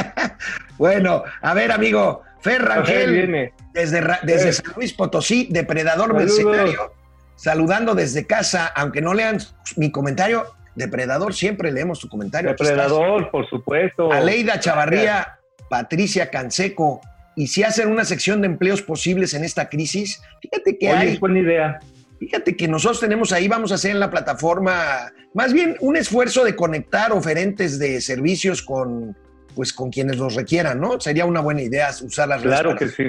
bueno, 0.78 1.22
a 1.40 1.54
ver, 1.54 1.70
amigo, 1.70 2.22
Fer 2.40 2.62
Rangel, 2.62 3.52
desde, 3.72 4.04
desde. 4.24 4.52
San 4.52 4.72
Luis 4.76 4.92
Potosí, 4.92 5.48
depredador 5.50 6.08
Saludos. 6.08 6.44
mercenario, 6.44 6.92
saludando 7.36 7.94
desde 7.94 8.26
casa, 8.26 8.66
aunque 8.74 9.00
no 9.00 9.14
lean 9.14 9.38
mi 9.76 9.92
comentario, 9.92 10.46
depredador, 10.78 11.34
siempre 11.34 11.70
leemos 11.70 12.00
tu 12.00 12.08
comentario. 12.08 12.50
Depredador, 12.50 13.30
por 13.30 13.48
supuesto. 13.48 14.10
Aleida 14.12 14.58
Chavarría, 14.60 15.38
Patricia 15.68 16.30
Canseco, 16.30 17.00
y 17.36 17.46
si 17.48 17.62
hacen 17.62 17.88
una 17.88 18.04
sección 18.04 18.40
de 18.40 18.46
empleos 18.46 18.82
posibles 18.82 19.34
en 19.34 19.44
esta 19.44 19.68
crisis, 19.68 20.22
fíjate 20.40 20.78
que 20.78 20.88
Oye, 20.88 20.96
hay 20.96 21.08
es 21.10 21.20
buena 21.20 21.38
idea. 21.38 21.78
Fíjate 22.18 22.56
que 22.56 22.66
nosotros 22.66 22.98
tenemos 22.98 23.32
ahí, 23.32 23.46
vamos 23.46 23.70
a 23.70 23.76
hacer 23.76 23.92
en 23.92 24.00
la 24.00 24.10
plataforma, 24.10 25.12
más 25.34 25.52
bien 25.52 25.76
un 25.80 25.96
esfuerzo 25.96 26.44
de 26.44 26.56
conectar 26.56 27.12
oferentes 27.12 27.78
de 27.78 28.00
servicios 28.00 28.60
con, 28.60 29.16
pues, 29.54 29.72
con 29.72 29.90
quienes 29.90 30.16
los 30.16 30.34
requieran, 30.34 30.80
¿no? 30.80 30.98
Sería 31.00 31.26
una 31.26 31.40
buena 31.40 31.62
idea 31.62 31.90
usar 32.02 32.28
las 32.28 32.42
redes 32.42 32.60
Claro 32.60 32.76
que 32.76 32.88
sí. 32.88 33.04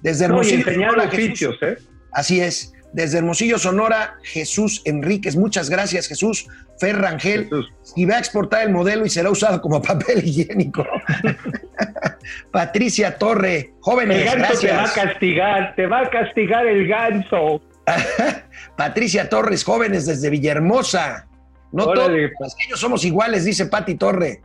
Desde 0.00 0.28
No, 0.28 0.42
y 0.42 0.50
enseñar 0.50 0.98
oficios, 0.98 1.56
¿eh? 1.60 1.76
Así 2.12 2.40
es. 2.40 2.72
Desde 2.92 3.18
Hermosillo, 3.18 3.58
Sonora, 3.58 4.16
Jesús 4.22 4.82
Enríquez. 4.84 5.36
Muchas 5.36 5.68
gracias, 5.68 6.08
Jesús. 6.08 6.48
Fer 6.78 6.96
Rangel. 6.98 7.44
Jesús. 7.44 7.72
Y 7.94 8.04
va 8.06 8.16
a 8.16 8.18
exportar 8.18 8.62
el 8.62 8.70
modelo 8.70 9.04
y 9.04 9.10
será 9.10 9.30
usado 9.30 9.60
como 9.60 9.82
papel 9.82 10.24
higiénico. 10.26 10.84
Patricia 12.50 13.18
Torre. 13.18 13.56
El 13.56 13.72
Jóvenes, 13.80 14.24
ganso 14.24 14.60
te 14.60 14.68
va 14.68 14.74
a 14.74 14.78
gracias. 14.78 15.04
castigar, 15.06 15.74
te 15.76 15.86
va 15.86 16.00
a 16.00 16.10
castigar 16.10 16.66
el 16.66 16.88
ganso. 16.88 17.60
Patricia 18.76 19.28
Torres, 19.28 19.64
jóvenes 19.64 20.06
desde 20.06 20.30
Villahermosa. 20.30 21.26
No 21.72 21.84
todos 21.84 21.98
Órale. 21.98 22.22
los 22.22 22.32
tabasqueños 22.38 22.80
somos 22.80 23.04
iguales, 23.04 23.44
dice 23.44 23.66
Pati 23.66 23.94
Torre. 23.96 24.40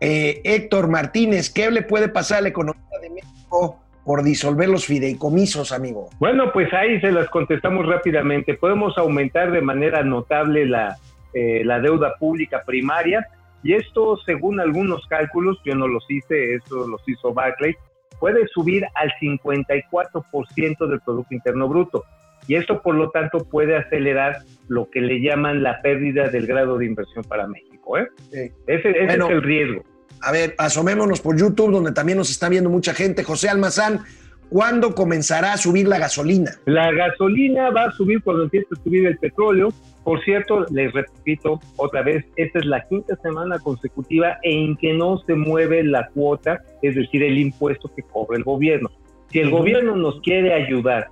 Eh, 0.00 0.40
Héctor 0.44 0.88
Martínez, 0.88 1.50
¿qué 1.50 1.70
le 1.70 1.82
puede 1.82 2.08
pasar 2.08 2.38
a 2.38 2.40
la 2.42 2.48
economía 2.48 2.82
de 3.00 3.10
México 3.10 3.80
por 4.06 4.22
disolver 4.22 4.68
los 4.68 4.86
fideicomisos, 4.86 5.72
amigo? 5.72 6.08
Bueno, 6.20 6.52
pues 6.52 6.72
ahí 6.72 7.00
se 7.00 7.10
las 7.10 7.28
contestamos 7.28 7.86
rápidamente. 7.86 8.54
Podemos 8.54 8.96
aumentar 8.96 9.50
de 9.50 9.60
manera 9.60 10.04
notable 10.04 10.64
la, 10.64 10.96
eh, 11.34 11.62
la 11.64 11.80
deuda 11.80 12.14
pública 12.20 12.62
primaria 12.64 13.26
y 13.64 13.74
esto, 13.74 14.16
según 14.24 14.60
algunos 14.60 15.04
cálculos, 15.08 15.60
yo 15.64 15.74
no 15.74 15.88
los 15.88 16.08
hice, 16.08 16.54
esto 16.54 16.86
los 16.86 17.02
hizo 17.08 17.34
Barclays, 17.34 17.76
puede 18.20 18.46
subir 18.46 18.86
al 18.94 19.10
54% 19.20 20.86
del 20.86 21.00
Producto 21.00 21.34
Interno 21.34 21.68
Bruto. 21.68 22.04
Y 22.46 22.54
esto, 22.54 22.80
por 22.80 22.94
lo 22.94 23.10
tanto, 23.10 23.38
puede 23.50 23.76
acelerar 23.76 24.36
lo 24.68 24.88
que 24.88 25.00
le 25.00 25.20
llaman 25.20 25.64
la 25.64 25.82
pérdida 25.82 26.28
del 26.28 26.46
grado 26.46 26.78
de 26.78 26.86
inversión 26.86 27.24
para 27.24 27.48
México. 27.48 27.98
¿eh? 27.98 28.06
Sí. 28.30 28.52
Ese, 28.68 28.90
ese 28.90 29.04
Bueno. 29.06 29.26
es 29.26 29.32
el 29.32 29.42
riesgo. 29.42 29.82
A 30.22 30.32
ver, 30.32 30.54
asomémonos 30.58 31.20
por 31.20 31.38
YouTube, 31.38 31.72
donde 31.72 31.92
también 31.92 32.18
nos 32.18 32.30
está 32.30 32.48
viendo 32.48 32.70
mucha 32.70 32.94
gente. 32.94 33.22
José 33.24 33.48
Almazán, 33.48 34.00
¿cuándo 34.48 34.94
comenzará 34.94 35.52
a 35.52 35.56
subir 35.56 35.88
la 35.88 35.98
gasolina? 35.98 36.52
La 36.66 36.90
gasolina 36.92 37.70
va 37.70 37.84
a 37.84 37.92
subir 37.92 38.22
cuando 38.22 38.44
empiece 38.44 38.66
a 38.72 38.82
subir 38.82 39.06
el 39.06 39.18
petróleo. 39.18 39.68
Por 40.04 40.22
cierto, 40.24 40.66
les 40.70 40.92
repito 40.92 41.60
otra 41.76 42.02
vez, 42.02 42.24
esta 42.36 42.60
es 42.60 42.64
la 42.64 42.86
quinta 42.88 43.16
semana 43.22 43.58
consecutiva 43.58 44.38
en 44.42 44.76
que 44.76 44.94
no 44.94 45.18
se 45.26 45.34
mueve 45.34 45.82
la 45.82 46.08
cuota, 46.08 46.62
es 46.82 46.94
decir, 46.94 47.22
el 47.22 47.38
impuesto 47.38 47.90
que 47.94 48.02
cobra 48.02 48.36
el 48.38 48.44
gobierno. 48.44 48.90
Si 49.30 49.40
el 49.40 49.50
gobierno 49.50 49.96
nos 49.96 50.20
quiere 50.20 50.54
ayudar 50.54 51.08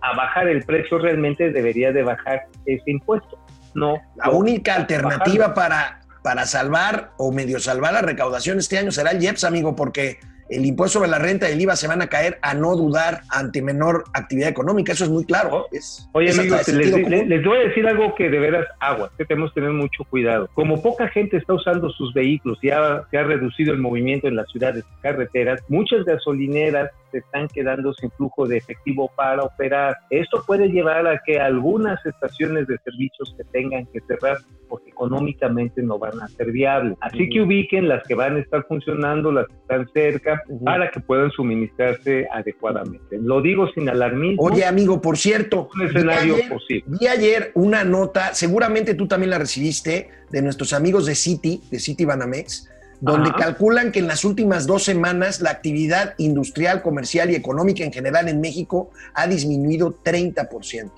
a 0.00 0.16
bajar 0.16 0.48
el 0.48 0.62
precio, 0.64 0.98
realmente 0.98 1.50
debería 1.50 1.92
de 1.92 2.02
bajar 2.02 2.46
ese 2.64 2.90
impuesto. 2.90 3.38
No. 3.74 4.00
La 4.16 4.30
única 4.30 4.78
bajarlo. 4.78 5.08
alternativa 5.08 5.54
para, 5.54 5.97
para 6.22 6.46
salvar 6.46 7.12
o 7.16 7.32
medio 7.32 7.58
salvar 7.60 7.92
la 7.92 8.02
recaudación 8.02 8.58
este 8.58 8.78
año 8.78 8.90
será 8.92 9.10
el 9.12 9.22
IEPS, 9.22 9.44
amigo, 9.44 9.74
porque 9.76 10.18
el 10.50 10.64
impuesto 10.64 10.98
sobre 10.98 11.10
la 11.10 11.18
renta 11.18 11.46
y 11.50 11.52
el 11.52 11.60
IVA 11.60 11.76
se 11.76 11.86
van 11.88 12.00
a 12.00 12.06
caer 12.06 12.38
a 12.40 12.54
no 12.54 12.74
dudar 12.74 13.20
ante 13.28 13.60
menor 13.60 14.04
actividad 14.14 14.48
económica. 14.48 14.92
Eso 14.92 15.04
es 15.04 15.10
muy 15.10 15.26
claro. 15.26 15.66
Es, 15.72 16.08
Oye, 16.12 16.30
es 16.30 16.38
amigos, 16.38 16.66
les, 16.68 16.90
les- 16.90 17.26
les 17.28 17.44
voy 17.44 17.58
a 17.58 17.68
decir 17.68 17.86
algo 17.86 18.14
que 18.14 18.30
de 18.30 18.38
veras 18.38 18.66
agua, 18.80 19.10
que 19.18 19.26
tenemos 19.26 19.52
que 19.52 19.60
tener 19.60 19.74
mucho 19.74 20.04
cuidado. 20.04 20.48
Como 20.54 20.80
poca 20.80 21.06
gente 21.08 21.36
está 21.36 21.52
usando 21.52 21.90
sus 21.90 22.14
vehículos 22.14 22.58
y 22.62 22.70
ha- 22.70 23.02
se 23.10 23.18
ha 23.18 23.24
reducido 23.24 23.74
el 23.74 23.78
movimiento 23.78 24.26
en 24.26 24.36
las 24.36 24.50
ciudades 24.50 24.84
carreteras, 25.02 25.60
muchas 25.68 26.02
gasolineras 26.06 26.90
se 27.10 27.18
están 27.18 27.48
quedando 27.48 27.92
sin 27.94 28.10
flujo 28.12 28.46
de 28.46 28.58
efectivo 28.58 29.10
para 29.16 29.42
operar. 29.42 29.96
Esto 30.10 30.42
puede 30.46 30.68
llevar 30.68 31.06
a 31.06 31.20
que 31.24 31.38
algunas 31.38 32.04
estaciones 32.04 32.66
de 32.66 32.78
servicios 32.78 33.34
se 33.36 33.44
tengan 33.44 33.86
que 33.86 34.00
cerrar 34.00 34.38
porque 34.68 34.90
económicamente 34.90 35.82
no 35.82 35.98
van 35.98 36.20
a 36.20 36.28
ser 36.28 36.52
viables. 36.52 36.96
Así 37.00 37.28
que 37.30 37.40
ubiquen 37.40 37.88
las 37.88 38.06
que 38.06 38.14
van 38.14 38.36
a 38.36 38.40
estar 38.40 38.64
funcionando, 38.66 39.32
las 39.32 39.46
que 39.46 39.54
están 39.54 39.88
cerca, 39.92 40.42
para 40.64 40.90
que 40.90 41.00
puedan 41.00 41.30
suministrarse 41.30 42.28
adecuadamente. 42.30 43.18
Lo 43.18 43.40
digo 43.40 43.68
sin 43.72 43.88
alarmismo. 43.88 44.42
Oye, 44.42 44.64
amigo, 44.64 45.00
por 45.00 45.16
cierto, 45.16 45.70
un 45.74 45.86
escenario 45.86 46.34
vi 46.34 46.40
ayer, 46.40 46.52
posible. 46.52 46.84
vi 46.86 47.06
ayer 47.06 47.52
una 47.54 47.84
nota, 47.84 48.34
seguramente 48.34 48.94
tú 48.94 49.08
también 49.08 49.30
la 49.30 49.38
recibiste, 49.38 50.10
de 50.30 50.42
nuestros 50.42 50.72
amigos 50.74 51.06
de 51.06 51.14
Citi, 51.14 51.62
de 51.70 51.78
Citi 51.78 52.04
Banamex, 52.04 52.68
donde 53.00 53.30
Ajá. 53.30 53.38
calculan 53.38 53.92
que 53.92 54.00
en 54.00 54.08
las 54.08 54.24
últimas 54.24 54.66
dos 54.66 54.84
semanas 54.84 55.40
la 55.40 55.50
actividad 55.50 56.14
industrial, 56.18 56.82
comercial 56.82 57.30
y 57.30 57.34
económica 57.34 57.84
en 57.84 57.92
general 57.92 58.28
en 58.28 58.40
México 58.40 58.90
ha 59.14 59.26
disminuido 59.26 59.94
30%. 60.02 60.90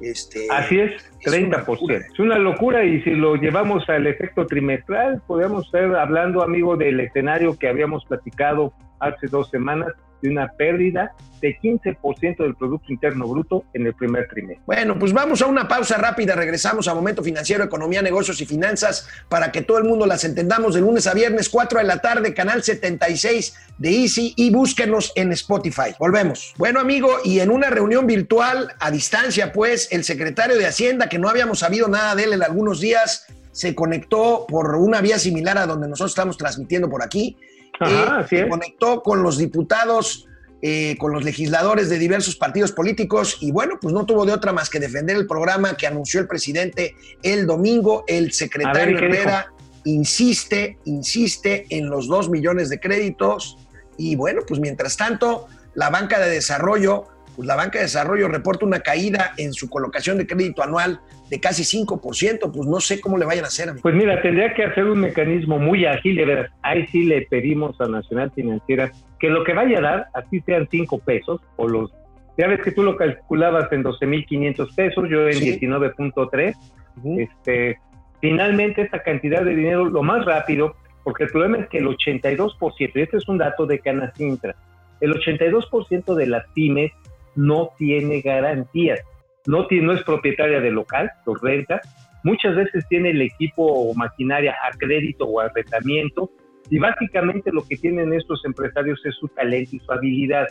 Este, 0.00 0.46
Así 0.50 0.78
es, 0.78 0.92
es 1.20 1.32
una 1.32 1.58
30%. 1.58 1.66
locura. 1.66 1.96
Es 1.96 2.18
una 2.18 2.38
locura 2.38 2.84
y 2.84 3.00
si 3.02 3.10
lo 3.10 3.36
llevamos 3.36 3.88
al 3.88 4.06
efecto 4.06 4.46
trimestral, 4.46 5.22
podemos 5.26 5.66
estar 5.66 5.96
hablando, 5.96 6.42
amigo, 6.42 6.76
del 6.76 7.00
escenario 7.00 7.58
que 7.58 7.68
habíamos 7.68 8.04
platicado 8.04 8.74
hace 9.00 9.26
dos 9.28 9.48
semanas 9.50 9.92
de 10.22 10.30
una 10.30 10.48
pérdida 10.48 11.12
de 11.40 11.56
15% 11.58 12.38
del 12.38 12.54
Producto 12.54 12.92
Interno 12.92 13.26
Bruto 13.28 13.64
en 13.74 13.86
el 13.86 13.94
primer 13.94 14.26
trimestre. 14.28 14.62
Bueno, 14.66 14.98
pues 14.98 15.12
vamos 15.12 15.42
a 15.42 15.46
una 15.46 15.68
pausa 15.68 15.96
rápida, 15.98 16.34
regresamos 16.34 16.88
a 16.88 16.94
Momento 16.94 17.22
Financiero, 17.22 17.64
Economía, 17.64 18.02
Negocios 18.02 18.40
y 18.40 18.46
Finanzas 18.46 19.08
para 19.28 19.52
que 19.52 19.62
todo 19.62 19.78
el 19.78 19.84
mundo 19.84 20.06
las 20.06 20.24
entendamos 20.24 20.74
de 20.74 20.80
lunes 20.80 21.06
a 21.06 21.14
viernes, 21.14 21.48
4 21.48 21.78
de 21.78 21.84
la 21.84 22.00
tarde, 22.00 22.34
canal 22.34 22.62
76 22.62 23.54
de 23.78 23.90
Easy 23.90 24.32
y 24.36 24.50
búsquenos 24.50 25.12
en 25.14 25.32
Spotify. 25.32 25.94
Volvemos. 25.98 26.54
Bueno, 26.56 26.80
amigo, 26.80 27.18
y 27.24 27.40
en 27.40 27.50
una 27.50 27.68
reunión 27.68 28.06
virtual 28.06 28.72
a 28.80 28.90
distancia, 28.90 29.52
pues, 29.52 29.92
el 29.92 30.04
secretario 30.04 30.56
de 30.56 30.66
Hacienda, 30.66 31.08
que 31.08 31.18
no 31.18 31.28
habíamos 31.28 31.58
sabido 31.58 31.88
nada 31.88 32.14
de 32.14 32.24
él 32.24 32.32
en 32.32 32.42
algunos 32.42 32.80
días, 32.80 33.26
se 33.52 33.74
conectó 33.74 34.46
por 34.46 34.74
una 34.76 35.00
vía 35.00 35.18
similar 35.18 35.56
a 35.58 35.66
donde 35.66 35.88
nosotros 35.88 36.12
estamos 36.12 36.36
transmitiendo 36.36 36.90
por 36.90 37.02
aquí. 37.02 37.38
Ajá, 37.80 38.18
así 38.18 38.36
se 38.36 38.42
es. 38.42 38.48
conectó 38.48 39.02
con 39.02 39.22
los 39.22 39.38
diputados, 39.38 40.26
eh, 40.62 40.96
con 40.98 41.12
los 41.12 41.24
legisladores 41.24 41.88
de 41.88 41.98
diversos 41.98 42.36
partidos 42.36 42.72
políticos 42.72 43.38
y 43.40 43.52
bueno, 43.52 43.78
pues 43.80 43.92
no 43.92 44.06
tuvo 44.06 44.24
de 44.24 44.32
otra 44.32 44.52
más 44.52 44.70
que 44.70 44.80
defender 44.80 45.16
el 45.16 45.26
programa 45.26 45.76
que 45.76 45.86
anunció 45.86 46.20
el 46.20 46.26
presidente 46.26 46.94
el 47.22 47.46
domingo. 47.46 48.04
El 48.06 48.32
secretario 48.32 48.82
A 48.82 48.86
ver, 48.86 48.90
¿y 48.90 48.96
qué 48.96 49.04
Herrera 49.06 49.52
insiste, 49.84 50.78
insiste 50.84 51.66
en 51.70 51.88
los 51.88 52.08
dos 52.08 52.28
millones 52.28 52.68
de 52.68 52.80
créditos 52.80 53.58
y 53.96 54.16
bueno, 54.16 54.42
pues 54.46 54.60
mientras 54.60 54.96
tanto, 54.96 55.46
la 55.74 55.90
banca 55.90 56.18
de 56.18 56.30
desarrollo, 56.30 57.06
pues 57.36 57.46
la 57.46 57.54
banca 57.54 57.78
de 57.78 57.84
desarrollo 57.84 58.28
reporta 58.28 58.64
una 58.64 58.80
caída 58.80 59.32
en 59.36 59.52
su 59.52 59.68
colocación 59.68 60.16
de 60.18 60.26
crédito 60.26 60.62
anual 60.62 61.00
de 61.30 61.38
casi 61.38 61.62
5%, 61.62 62.50
pues 62.52 62.66
no 62.68 62.80
sé 62.80 63.00
cómo 63.00 63.18
le 63.18 63.26
vayan 63.26 63.44
a 63.44 63.48
hacer. 63.48 63.68
amigo. 63.68 63.82
Pues 63.82 63.94
mira, 63.94 64.20
tendría 64.22 64.54
que 64.54 64.64
hacer 64.64 64.84
un 64.84 65.00
mecanismo 65.00 65.58
muy 65.58 65.84
ágil, 65.84 66.16
de 66.16 66.24
veras. 66.24 66.50
Ahí 66.62 66.86
sí 66.88 67.04
le 67.04 67.22
pedimos 67.22 67.80
a 67.80 67.86
Nacional 67.88 68.32
Financiera 68.34 68.90
que 69.20 69.28
lo 69.28 69.44
que 69.44 69.52
vaya 69.52 69.78
a 69.78 69.82
dar, 69.82 70.06
así 70.14 70.40
sean 70.46 70.66
cinco 70.70 70.98
pesos, 70.98 71.40
o 71.56 71.68
los. 71.68 71.92
Ya 72.38 72.46
ves 72.48 72.60
que 72.62 72.70
tú 72.72 72.82
lo 72.82 72.96
calculabas 72.96 73.72
en 73.72 73.82
12.500 73.82 74.74
pesos, 74.74 75.08
yo 75.10 75.26
en 75.26 75.34
Sí. 75.34 75.58
19.3. 75.58 76.54
Ujú. 76.98 77.20
Este, 77.20 77.78
finalmente, 78.20 78.82
esta 78.82 79.02
cantidad 79.02 79.42
de 79.42 79.54
dinero 79.54 79.84
lo 79.86 80.02
más 80.02 80.24
rápido, 80.24 80.76
porque 81.04 81.24
el 81.24 81.30
problema 81.30 81.58
es 81.58 81.68
que 81.68 81.78
el 81.78 81.86
82%, 81.86 82.92
y 82.94 83.02
este 83.02 83.16
es 83.16 83.28
un 83.28 83.38
dato 83.38 83.66
de 83.66 83.78
Canacintra, 83.80 84.54
el 85.00 85.12
82% 85.14 86.14
de 86.14 86.26
las 86.26 86.44
pymes 86.54 86.92
no 87.36 87.70
tiene 87.78 88.20
garantías, 88.20 89.00
no, 89.46 89.66
tiene, 89.66 89.86
no 89.86 89.92
es 89.92 90.02
propietaria 90.02 90.60
del 90.60 90.74
local, 90.74 91.10
lo 91.24 91.34
renta, 91.36 91.80
muchas 92.24 92.56
veces 92.56 92.84
tiene 92.88 93.10
el 93.10 93.22
equipo 93.22 93.64
o 93.64 93.94
maquinaria 93.94 94.56
a 94.64 94.76
crédito 94.76 95.26
o 95.26 95.40
arrendamiento, 95.40 96.30
y 96.70 96.78
básicamente 96.78 97.52
lo 97.52 97.62
que 97.62 97.76
tienen 97.76 98.12
estos 98.12 98.44
empresarios 98.44 99.00
es 99.04 99.14
su 99.14 99.28
talento 99.28 99.76
y 99.76 99.78
su 99.78 99.92
habilidad. 99.92 100.46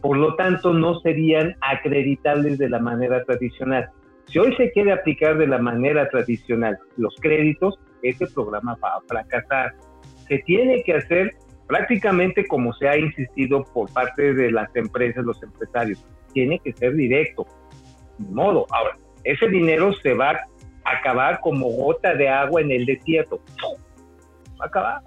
Por 0.00 0.16
lo 0.16 0.36
tanto, 0.36 0.72
no 0.72 1.00
serían 1.00 1.56
acreditables 1.60 2.58
de 2.58 2.68
la 2.68 2.78
manera 2.78 3.24
tradicional. 3.24 3.88
Si 4.26 4.38
hoy 4.38 4.54
se 4.56 4.70
quiere 4.72 4.92
aplicar 4.92 5.38
de 5.38 5.46
la 5.46 5.58
manera 5.58 6.08
tradicional 6.08 6.78
los 6.96 7.14
créditos, 7.20 7.78
este 8.02 8.26
programa 8.28 8.76
va 8.82 8.90
a 8.90 9.00
fracasar. 9.08 9.74
Se 10.28 10.38
tiene 10.38 10.82
que 10.84 10.94
hacer 10.94 11.34
prácticamente 11.66 12.46
como 12.46 12.72
se 12.74 12.88
ha 12.88 12.96
insistido 12.96 13.64
por 13.64 13.92
parte 13.92 14.34
de 14.34 14.50
las 14.50 14.74
empresas, 14.74 15.24
los 15.24 15.42
empresarios. 15.42 16.04
Tiene 16.32 16.58
que 16.60 16.72
ser 16.72 16.94
directo. 16.94 17.46
Ni 18.18 18.28
modo. 18.28 18.66
Ahora, 18.70 18.96
ese 19.24 19.48
dinero 19.48 19.92
se 20.02 20.14
va 20.14 20.30
a 20.30 20.90
acabar 20.98 21.40
como 21.40 21.68
gota 21.68 22.14
de 22.14 22.28
agua 22.28 22.60
en 22.60 22.70
el 22.70 22.86
desierto. 22.86 23.40
Va 24.60 24.64
a 24.64 24.68
acabar. 24.68 25.00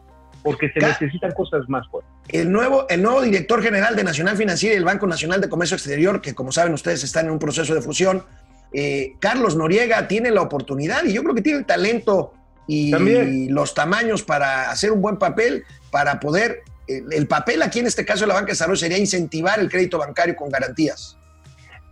Porque 0.44 0.70
se 0.70 0.80
necesitan 0.80 1.32
cosas 1.32 1.68
más 1.68 1.88
fuertes. 1.90 2.12
El 2.30 2.52
nuevo, 2.52 2.88
el 2.90 3.02
nuevo 3.02 3.22
director 3.22 3.62
general 3.62 3.96
de 3.96 4.04
Nacional 4.04 4.38
Financiera 4.38 4.76
y 4.76 4.78
el 4.78 4.86
Banco 4.86 5.08
Nacional 5.08 5.42
de 5.42 5.50
Comercio 5.50 5.76
Exterior, 5.76 6.22
que 6.22 6.36
como 6.36 6.52
saben 6.52 6.74
ustedes 6.74 7.04
están 7.04 7.26
en 7.26 7.32
un 7.32 7.40
proceso 7.40 7.74
de 7.74 7.82
fusión, 7.82 8.24
eh, 8.72 9.16
Carlos 9.20 9.56
Noriega 9.56 10.08
tiene 10.08 10.30
la 10.30 10.42
oportunidad 10.42 11.04
y 11.04 11.14
yo 11.14 11.24
creo 11.24 11.34
que 11.34 11.42
tiene 11.42 11.60
el 11.60 11.66
talento 11.66 12.34
y 12.70 12.92
También. 12.92 13.54
los 13.54 13.74
tamaños 13.74 14.22
para 14.22 14.70
hacer 14.70 14.92
un 14.92 15.02
buen 15.02 15.18
papel, 15.18 15.64
para 15.92 16.20
poder, 16.20 16.62
el, 16.88 17.12
el 17.12 17.28
papel 17.28 17.64
aquí 17.64 17.80
en 17.80 17.88
este 17.88 18.06
caso 18.06 18.22
de 18.22 18.28
la 18.28 18.36
banca 18.36 18.46
de 18.46 18.52
desarrollo 18.52 18.78
sería 18.78 19.00
incentivar 19.00 19.60
el 19.60 19.70
crédito 19.70 19.98
bancario 19.98 20.36
con 20.36 20.50
garantías. 20.50 21.18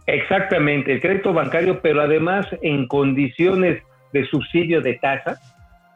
Exactamente, 0.05 0.93
el 0.93 1.01
crédito 1.01 1.33
bancario, 1.33 1.81
pero 1.81 2.01
además 2.01 2.45
en 2.61 2.87
condiciones 2.87 3.81
de 4.13 4.25
subsidio 4.27 4.81
de 4.81 4.93
tasa 4.95 5.39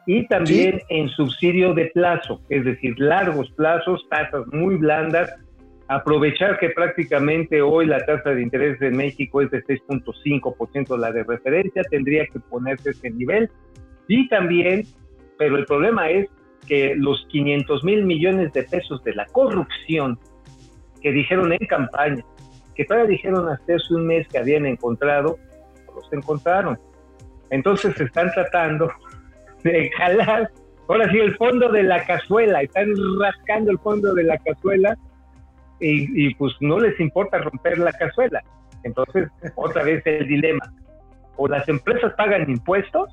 y 0.06 0.26
también 0.26 0.82
en 0.88 1.08
subsidio 1.10 1.74
de 1.74 1.86
plazo, 1.86 2.40
es 2.48 2.64
decir, 2.64 2.98
largos 2.98 3.50
plazos, 3.52 4.04
tasas 4.10 4.46
muy 4.48 4.76
blandas. 4.76 5.32
Aprovechar 5.88 6.58
que 6.58 6.70
prácticamente 6.70 7.62
hoy 7.62 7.86
la 7.86 8.04
tasa 8.04 8.30
de 8.30 8.42
interés 8.42 8.78
de 8.80 8.90
México 8.90 9.42
es 9.42 9.50
de 9.50 9.62
6.5% 9.64 10.98
la 10.98 11.12
de 11.12 11.22
referencia, 11.22 11.82
tendría 11.84 12.26
que 12.26 12.40
ponerse 12.40 12.90
ese 12.90 13.10
nivel. 13.10 13.48
Y 14.08 14.28
también, 14.28 14.84
pero 15.38 15.56
el 15.56 15.64
problema 15.66 16.10
es 16.10 16.28
que 16.66 16.94
los 16.96 17.26
500 17.30 17.84
mil 17.84 18.04
millones 18.04 18.52
de 18.52 18.62
pesos 18.62 19.02
de 19.04 19.14
la 19.14 19.26
corrupción 19.26 20.18
que 21.00 21.12
dijeron 21.12 21.52
en 21.52 21.66
campaña, 21.66 22.24
que 22.74 22.84
todavía 22.84 23.10
dijeron 23.10 23.48
hace 23.48 23.76
un 23.90 24.06
mes 24.06 24.26
que 24.28 24.38
habían 24.38 24.66
encontrado, 24.66 25.38
los 25.94 26.12
encontraron. 26.12 26.78
Entonces 27.50 28.00
están 28.00 28.30
tratando 28.32 28.90
de 29.64 29.90
jalar, 29.96 30.50
ahora 30.88 31.10
sí, 31.10 31.18
el 31.18 31.34
fondo 31.36 31.70
de 31.70 31.82
la 31.82 32.04
cazuela, 32.04 32.62
están 32.62 32.94
rascando 33.20 33.72
el 33.72 33.78
fondo 33.78 34.14
de 34.14 34.24
la 34.24 34.38
cazuela 34.38 34.96
y, 35.80 36.26
y 36.26 36.34
pues 36.34 36.54
no 36.60 36.78
les 36.78 36.98
importa 37.00 37.38
romper 37.38 37.78
la 37.78 37.92
cazuela. 37.92 38.42
Entonces, 38.84 39.28
otra 39.54 39.84
vez 39.84 40.02
el 40.06 40.26
dilema, 40.26 40.72
o 41.36 41.48
las 41.48 41.68
empresas 41.68 42.12
pagan 42.14 42.48
impuestos 42.50 43.08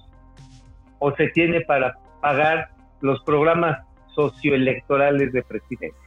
o 1.00 1.16
se 1.16 1.28
tiene 1.30 1.62
para 1.62 1.98
pagar 2.22 2.70
los 3.02 3.22
programas 3.24 3.80
socioelectorales 4.14 5.32
de 5.32 5.44
presidencia. 5.44 5.98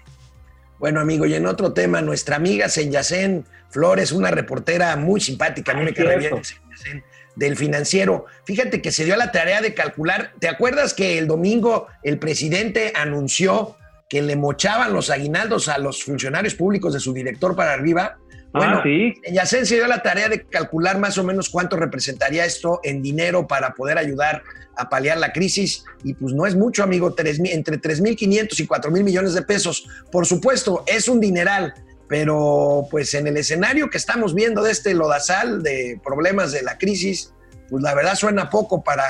Bueno, 0.79 1.01
amigo, 1.01 1.27
y 1.27 1.35
en 1.35 1.47
otro 1.47 1.73
tema, 1.73 2.03
nuestra 2.03 2.37
amiga 2.37 2.69
Senyacén 2.69 3.45
Flores, 3.71 4.13
una 4.13 4.31
reportera 4.31 4.97
muy 4.97 5.21
simpática, 5.21 5.73
a 5.73 5.75
mí 5.77 5.85
me 5.85 5.95
cae 5.95 6.19
bien 6.19 6.45
Senyacén, 6.45 7.05
del 7.37 7.57
financiero. 7.57 8.27
Fíjate 8.45 8.83
que 8.83 8.91
se 8.91 9.05
dio 9.05 9.15
a 9.15 9.17
la 9.17 9.33
tarea 9.33 9.61
de 9.61 9.75
calcular. 9.75 10.33
¿Te 10.41 10.49
acuerdas 10.49 10.93
que 10.93 11.19
el 11.19 11.27
domingo 11.27 11.87
el 12.03 12.19
presidente 12.19 12.93
anunció 12.97 13.77
que 14.11 14.23
le 14.23 14.37
mochaban 14.37 14.93
los 14.93 15.09
aguinaldos 15.09 15.69
a 15.69 15.79
los 15.79 16.03
funcionarios 16.03 16.55
públicos 16.55 16.93
de 16.93 17.01
su 17.01 17.15
director 17.15 17.57
para 17.57 17.73
arriba? 17.73 18.19
Bueno, 18.53 18.79
ah, 18.79 18.83
sí, 18.83 19.15
Yacén 19.33 19.65
se 19.67 19.77
dio 19.77 19.87
la 19.87 20.03
tarea 20.03 20.29
de 20.29 20.43
calcular 20.45 20.99
más 20.99 21.17
o 21.19 21.25
menos 21.25 21.49
cuánto 21.49 21.77
representaría 21.77 22.45
esto 22.45 22.81
en 22.85 23.01
dinero 23.03 23.47
para 23.47 23.73
poder 23.75 23.97
ayudar 23.99 24.43
a 24.77 24.89
paliar 24.89 25.17
la 25.19 25.33
crisis 25.33 25.85
y 26.05 26.15
pues 26.15 26.35
no 26.35 26.47
es 26.47 26.55
mucho, 26.55 26.83
amigo, 26.83 27.15
tres 27.15 27.41
mil- 27.41 27.53
entre 27.53 27.79
3.500 27.81 28.61
y 28.61 28.67
4.000 28.67 29.05
millones 29.05 29.35
de 29.35 29.43
pesos. 29.43 29.87
Por 30.11 30.27
supuesto, 30.27 30.85
es 30.87 31.09
un 31.09 31.19
dineral, 31.21 31.73
pero 32.09 32.87
pues 32.91 33.15
en 33.15 33.27
el 33.27 33.37
escenario 33.39 33.89
que 33.89 33.97
estamos 33.99 34.35
viendo 34.35 34.63
de 34.63 34.73
este 34.73 34.93
lodazal 34.95 35.63
de 35.63 35.99
problemas 36.05 36.53
de 36.53 36.63
la 36.63 36.77
crisis, 36.77 37.33
pues 37.71 37.83
la 37.83 37.95
verdad 37.95 38.15
suena 38.17 38.51
poco 38.51 38.83
para, 38.85 39.05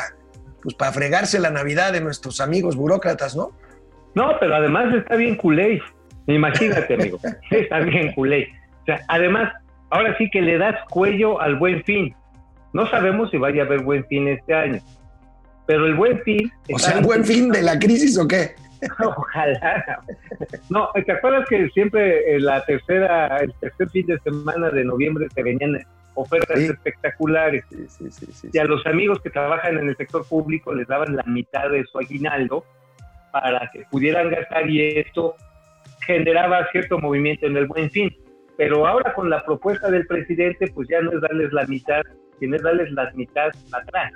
pues, 0.63 0.75
para 0.77 0.93
fregarse 0.93 1.41
la 1.41 1.51
Navidad 1.51 1.93
de 1.93 2.01
nuestros 2.01 2.41
amigos 2.41 2.77
burócratas, 2.77 3.35
¿no? 3.35 3.51
No, 4.15 4.37
pero 4.39 4.55
además 4.55 4.95
está 4.95 5.17
bien 5.17 5.35
culé. 5.37 5.81
Imagínate, 6.29 6.95
amigo. 6.95 7.19
Está 7.51 7.81
bien 7.81 8.13
culé. 8.13 8.49
O 8.83 8.85
sea, 8.85 9.01
además, 9.09 9.53
ahora 9.91 10.17
sí 10.19 10.29
que 10.31 10.43
le 10.43 10.59
das 10.59 10.77
cuello 10.91 11.41
al 11.41 11.57
buen 11.57 11.83
fin. 11.85 12.15
No 12.73 12.87
sabemos 12.91 13.31
si 13.31 13.37
vaya 13.39 13.63
a 13.63 13.67
haber 13.67 13.83
buen 13.83 14.05
fin 14.07 14.29
este 14.29 14.55
año. 14.55 14.81
Pero 15.67 15.87
el 15.87 15.95
buen 15.95 16.21
fin. 16.23 16.51
O 16.73 16.79
sea, 16.79 17.01
buen 17.01 17.25
fin 17.25 17.51
de 17.51 17.63
la 17.63 17.79
crisis 17.79 18.19
o 18.19 18.27
qué? 18.27 18.55
Ojalá. 19.05 20.03
No, 20.69 20.89
¿te 21.07 21.13
acuerdas 21.13 21.49
que 21.49 21.69
siempre 21.71 22.35
en 22.35 22.45
la 22.45 22.65
tercera, 22.65 23.37
el 23.39 23.53
tercer 23.61 23.89
fin 23.91 24.07
de 24.07 24.19
semana 24.21 24.71
de 24.71 24.85
noviembre 24.85 25.29
se 25.35 25.43
venían 25.43 25.79
ofertas 26.15 26.59
Sí. 26.59 26.65
espectaculares? 26.67 27.65
Sí, 27.71 28.11
sí, 28.11 28.49
Y 28.53 28.59
a 28.59 28.65
los 28.65 28.85
amigos 28.87 29.21
que 29.21 29.31
trabajan 29.31 29.79
en 29.79 29.89
el 29.89 29.97
sector 29.97 30.27
público 30.27 30.75
les 30.75 30.89
daban 30.89 31.15
la 31.15 31.23
mitad 31.25 31.71
de 31.71 31.85
su 31.85 31.99
aguinaldo 31.99 32.65
para 33.31 33.71
que 33.73 33.85
pudieran 33.91 34.31
gastar 34.31 34.69
y 34.69 34.99
esto 34.99 35.37
generaba 36.07 36.67
cierto 36.73 36.99
movimiento 36.99 37.47
en 37.47 37.57
el 37.57 37.67
buen 37.67 37.89
fin. 37.91 38.15
Pero 38.57 38.87
ahora 38.87 39.15
con 39.15 39.31
la 39.31 39.45
propuesta 39.45 39.91
del 39.91 40.07
presidente, 40.07 40.71
pues 40.75 40.89
ya 40.89 41.01
no 41.01 41.13
es 41.13 41.21
darles 41.21 41.53
la 41.53 41.67
mitad, 41.67 42.03
sino 42.39 42.57
es 42.57 42.63
darles 42.63 42.91
la 42.93 43.11
mitad 43.15 43.49
atrás. 43.73 44.13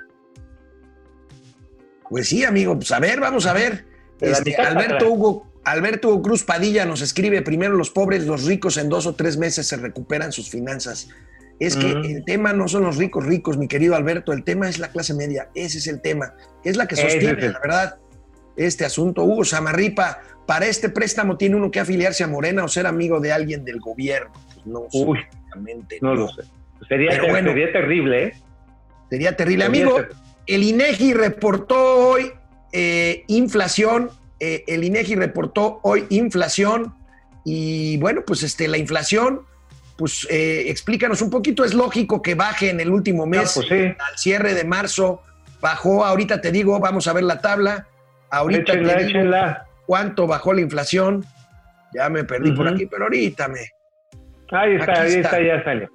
Pues 2.09 2.29
sí, 2.29 2.43
amigo, 2.43 2.75
pues 2.75 2.91
a 2.91 2.99
ver, 2.99 3.19
vamos 3.19 3.45
a 3.45 3.53
ver. 3.53 3.85
Este, 4.21 4.55
Alberto. 4.55 5.11
Hugo, 5.11 5.47
Alberto 5.63 6.09
Hugo 6.09 6.21
Cruz 6.21 6.43
Padilla 6.43 6.85
nos 6.85 7.01
escribe, 7.01 7.41
primero 7.41 7.75
los 7.75 7.89
pobres, 7.89 8.25
los 8.25 8.45
ricos 8.45 8.77
en 8.77 8.89
dos 8.89 9.05
o 9.05 9.15
tres 9.15 9.37
meses 9.37 9.67
se 9.67 9.77
recuperan 9.77 10.31
sus 10.31 10.49
finanzas. 10.49 11.09
Es 11.59 11.75
que 11.75 11.89
el 11.89 12.23
tema 12.23 12.53
no 12.53 12.67
son 12.67 12.83
los 12.83 12.97
ricos 12.97 13.25
ricos, 13.25 13.57
mi 13.57 13.67
querido 13.67 13.95
Alberto, 13.95 14.31
el 14.31 14.43
tema 14.43 14.69
es 14.69 14.77
la 14.77 14.89
clase 14.89 15.15
media, 15.15 15.49
ese 15.55 15.79
es 15.79 15.87
el 15.87 16.01
tema, 16.01 16.35
es 16.63 16.77
la 16.77 16.87
que 16.87 16.95
sostiene, 16.95 17.45
es 17.45 17.51
la 17.51 17.59
verdad, 17.59 17.97
este 18.57 18.83
asunto. 18.85 19.23
Hugo 19.23 19.45
Samarripa, 19.45 20.19
para 20.45 20.65
este 20.65 20.89
préstamo 20.89 21.37
tiene 21.37 21.55
uno 21.55 21.71
que 21.71 21.79
afiliarse 21.79 22.23
a 22.23 22.27
Morena 22.27 22.63
o 22.63 22.67
ser 22.67 22.87
amigo 22.87 23.19
de 23.19 23.31
alguien 23.31 23.63
del 23.63 23.79
gobierno. 23.79 24.31
Pues 24.53 24.65
no, 24.65 24.87
Uy, 24.91 25.19
no 26.01 26.13
no. 26.13 26.15
lo 26.15 26.27
sé. 26.29 26.43
Sería, 26.87 27.11
ter- 27.11 27.29
bueno. 27.29 27.49
sería 27.49 27.71
terrible, 27.71 28.23
¿eh? 28.25 28.33
Sería 29.09 29.35
terrible. 29.35 29.65
Sería 29.65 29.81
Amigo, 29.83 29.95
ter- 29.97 30.09
el 30.47 30.63
INEGI 30.63 31.13
reportó 31.13 32.09
hoy 32.09 32.31
eh, 32.71 33.23
inflación. 33.27 34.09
eh, 34.39 34.63
el 34.67 34.83
INEGI 34.83 35.15
reportó 35.15 35.79
hoy 35.83 36.05
inflación. 36.09 36.93
Y 37.43 37.97
bueno, 37.97 38.23
pues 38.25 38.43
este, 38.43 38.67
la 38.67 38.77
inflación, 38.77 39.41
pues 39.97 40.27
eh, 40.29 40.65
explícanos 40.67 41.21
un 41.21 41.29
poquito. 41.29 41.63
Es 41.63 41.73
lógico 41.73 42.21
que 42.21 42.35
baje 42.35 42.69
en 42.69 42.79
el 42.79 42.91
último 42.91 43.23
Ah, 43.23 43.27
mes. 43.27 43.51
pues 43.55 43.67
sí. 43.67 43.75
Al 43.75 44.17
cierre 44.17 44.53
de 44.53 44.63
marzo 44.63 45.21
bajó. 45.61 46.05
Ahorita 46.05 46.39
te 46.41 46.51
digo, 46.51 46.79
vamos 46.79 47.07
a 47.07 47.13
ver 47.13 47.23
la 47.23 47.39
tabla. 47.41 47.87
Ahorita 48.31 48.73
Échenla, 48.73 48.97
te 48.97 49.03
digo 49.05 49.19
échenla. 49.19 49.65
cuánto 49.85 50.27
bajó 50.27 50.53
la 50.53 50.61
inflación. 50.61 51.25
Ya 51.93 52.09
me 52.09 52.23
perdí 52.23 52.51
por 52.51 52.67
aquí, 52.67 52.85
pero 52.85 53.03
ahorita 53.05 53.47
me. 53.47 53.59
Ahí 54.51 54.75
está, 54.75 55.01
ahí 55.01 55.13
está. 55.15 55.19
está, 55.19 55.41
ya 55.41 55.63
salió. 55.63 55.89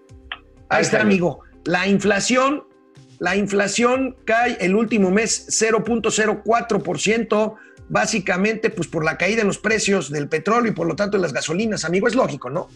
Ahí 0.68 0.82
está, 0.82 0.98
salió. 0.98 1.02
amigo. 1.02 1.40
La 1.64 1.86
inflación, 1.86 2.64
la 3.18 3.36
inflación 3.36 4.16
cae 4.24 4.56
el 4.60 4.74
último 4.74 5.10
mes 5.10 5.46
0.04%, 5.62 7.54
básicamente 7.88 8.70
pues 8.70 8.88
por 8.88 9.04
la 9.04 9.16
caída 9.16 9.42
en 9.42 9.46
los 9.48 9.58
precios 9.58 10.10
del 10.10 10.28
petróleo 10.28 10.72
y 10.72 10.74
por 10.74 10.86
lo 10.86 10.96
tanto 10.96 11.18
de 11.18 11.22
las 11.22 11.32
gasolinas, 11.32 11.84
amigo, 11.84 12.08
es 12.08 12.14
lógico, 12.14 12.50
¿no? 12.50 12.68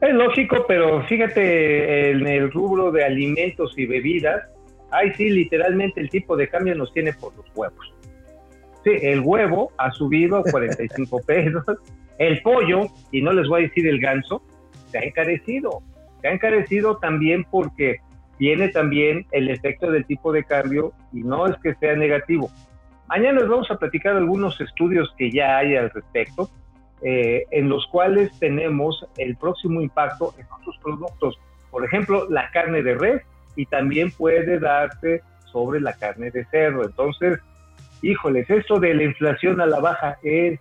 Es 0.00 0.12
lógico, 0.12 0.66
pero 0.68 1.02
fíjate 1.06 2.10
en 2.10 2.26
el 2.26 2.52
rubro 2.52 2.90
de 2.90 3.04
alimentos 3.04 3.72
y 3.78 3.86
bebidas, 3.86 4.42
ahí 4.90 5.14
sí, 5.14 5.30
literalmente 5.30 6.00
el 6.00 6.10
tipo 6.10 6.36
de 6.36 6.48
cambio 6.48 6.74
nos 6.74 6.92
tiene 6.92 7.12
por 7.14 7.34
los 7.36 7.46
huevos. 7.54 7.94
Sí, 8.84 8.90
el 9.02 9.20
huevo 9.20 9.72
ha 9.78 9.90
subido 9.90 10.36
a 10.38 10.42
45 10.44 11.20
pesos, 11.26 11.64
el 12.18 12.40
pollo, 12.42 12.86
y 13.10 13.22
no 13.22 13.32
les 13.32 13.48
voy 13.48 13.62
a 13.64 13.66
decir 13.68 13.88
el 13.88 14.00
ganso, 14.00 14.42
se 14.90 14.98
ha 14.98 15.02
encarecido. 15.02 15.82
Se 16.20 16.28
ha 16.28 16.32
encarecido 16.32 16.98
también 16.98 17.44
porque 17.50 17.96
viene 18.38 18.68
también 18.68 19.26
el 19.32 19.50
efecto 19.50 19.90
del 19.90 20.06
tipo 20.06 20.32
de 20.32 20.44
cambio 20.44 20.92
y 21.12 21.22
no 21.22 21.46
es 21.46 21.56
que 21.62 21.74
sea 21.74 21.96
negativo. 21.96 22.50
Mañana 23.08 23.40
les 23.40 23.48
vamos 23.48 23.70
a 23.70 23.76
platicar 23.76 24.16
algunos 24.16 24.60
estudios 24.60 25.12
que 25.18 25.30
ya 25.30 25.58
hay 25.58 25.76
al 25.76 25.90
respecto, 25.90 26.48
eh, 27.02 27.44
en 27.50 27.68
los 27.68 27.86
cuales 27.88 28.30
tenemos 28.38 29.06
el 29.18 29.36
próximo 29.36 29.80
impacto 29.80 30.34
en 30.38 30.46
otros 30.58 30.78
productos. 30.82 31.38
Por 31.70 31.84
ejemplo, 31.84 32.28
la 32.30 32.50
carne 32.50 32.82
de 32.82 32.94
res 32.94 33.22
y 33.56 33.66
también 33.66 34.10
puede 34.10 34.58
darse 34.58 35.22
sobre 35.52 35.80
la 35.80 35.92
carne 35.92 36.30
de 36.30 36.44
cerdo. 36.46 36.84
Entonces, 36.84 37.38
híjoles, 38.10 38.48
esto 38.50 38.78
de 38.78 38.94
la 38.94 39.02
inflación 39.04 39.60
a 39.60 39.66
la 39.66 39.80
baja 39.80 40.18
es, 40.22 40.58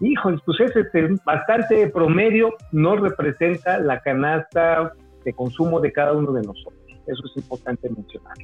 híjoles, 0.00 0.40
pues 0.44 0.60
es 0.60 0.76
este, 0.76 1.08
bastante 1.24 1.86
promedio, 1.88 2.54
no 2.72 2.96
representa 2.96 3.78
la 3.78 4.00
canasta 4.00 4.92
de 5.24 5.32
consumo 5.32 5.80
de 5.80 5.92
cada 5.92 6.12
uno 6.12 6.32
de 6.32 6.42
nosotros. 6.42 6.74
Eso 7.06 7.22
es 7.30 7.36
importante 7.36 7.88
mencionar. 7.88 8.34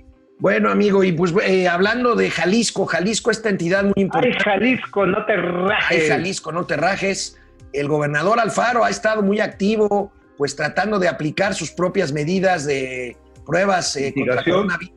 Bueno, 0.40 0.70
amigo, 0.70 1.02
y 1.02 1.10
pues 1.12 1.34
eh, 1.44 1.66
hablando 1.68 2.14
de 2.14 2.30
Jalisco, 2.30 2.86
Jalisco, 2.86 3.30
esta 3.32 3.48
entidad 3.48 3.82
muy 3.82 3.94
Ay, 3.96 4.02
importante. 4.04 4.38
Jalisco, 4.38 5.04
no 5.06 5.24
te 5.26 5.32
Ay, 5.32 5.38
rajes. 5.40 6.08
Jalisco, 6.08 6.52
no 6.52 6.64
te 6.64 6.76
rajes. 6.76 7.40
El 7.72 7.88
gobernador 7.88 8.38
Alfaro 8.38 8.84
ha 8.84 8.90
estado 8.90 9.22
muy 9.22 9.40
activo, 9.40 10.12
pues 10.36 10.54
tratando 10.54 11.00
de 11.00 11.08
aplicar 11.08 11.54
sus 11.54 11.72
propias 11.72 12.12
medidas 12.12 12.64
de 12.66 13.16
pruebas 13.44 13.96
eh, 13.96 14.12
contra, 14.14 14.36
Mitigación. 14.36 14.68
coronavi- 14.68 14.92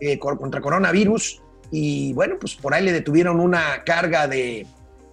eh, 0.00 0.18
contra 0.18 0.60
coronavirus. 0.60 1.41
Y 1.72 2.12
bueno, 2.12 2.36
pues 2.38 2.54
por 2.54 2.74
ahí 2.74 2.84
le 2.84 2.92
detuvieron 2.92 3.40
una 3.40 3.82
carga 3.84 4.28
de, 4.28 4.66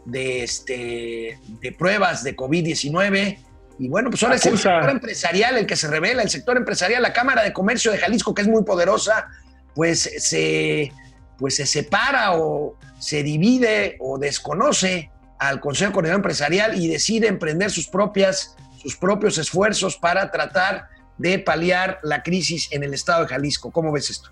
de, 0.06 0.43
este, 0.43 1.39
de 1.62 1.72
pruebas 1.72 2.24
de 2.24 2.36
COVID-19. 2.36 3.39
Y 3.80 3.88
bueno, 3.88 4.10
pues 4.10 4.22
ahora 4.24 4.36
es 4.36 4.45
el 4.45 4.58
sector 4.58 4.89
empresarial 4.89 5.58
el 5.58 5.65
que 5.65 5.78
se 5.78 5.88
revela, 5.88 6.22
el 6.22 6.30
sector 6.30 6.58
empresarial, 6.58 7.02
la 7.02 7.13
Cámara 7.13 7.43
de 7.43 7.54
Comercio 7.54 7.93
de 7.93 7.98
Jalisco, 7.98 8.34
que 8.34 8.41
es 8.41 8.48
muy 8.48 8.63
poderosa, 8.63 9.28
pues 9.74 10.02
se, 10.17 10.91
pues 11.38 11.56
se 11.56 11.65
separa 11.65 12.34
o 12.36 12.76
se 13.00 13.24
divide 13.24 13.95
o 14.02 14.17
desconoce 14.19 15.10
al 15.39 15.62
Consejo 15.62 15.93
Coordinador 15.93 16.19
Empresarial 16.19 16.78
y 16.78 16.89
decide 16.89 17.28
emprender 17.28 17.72
sus, 17.72 17.88
propias, 17.88 18.58
sus 18.82 18.98
propios 18.98 19.38
esfuerzos 19.38 19.95
para 19.95 20.30
tratar 20.30 20.89
de 21.17 21.39
paliar 21.39 22.00
la 22.04 22.22
crisis 22.22 22.67
en 22.72 22.84
el 22.84 22.93
estado 22.93 23.22
de 23.24 23.30
Jalisco. 23.30 23.72
¿Cómo 23.72 23.93
ves 23.93 24.10
esto? 24.10 24.30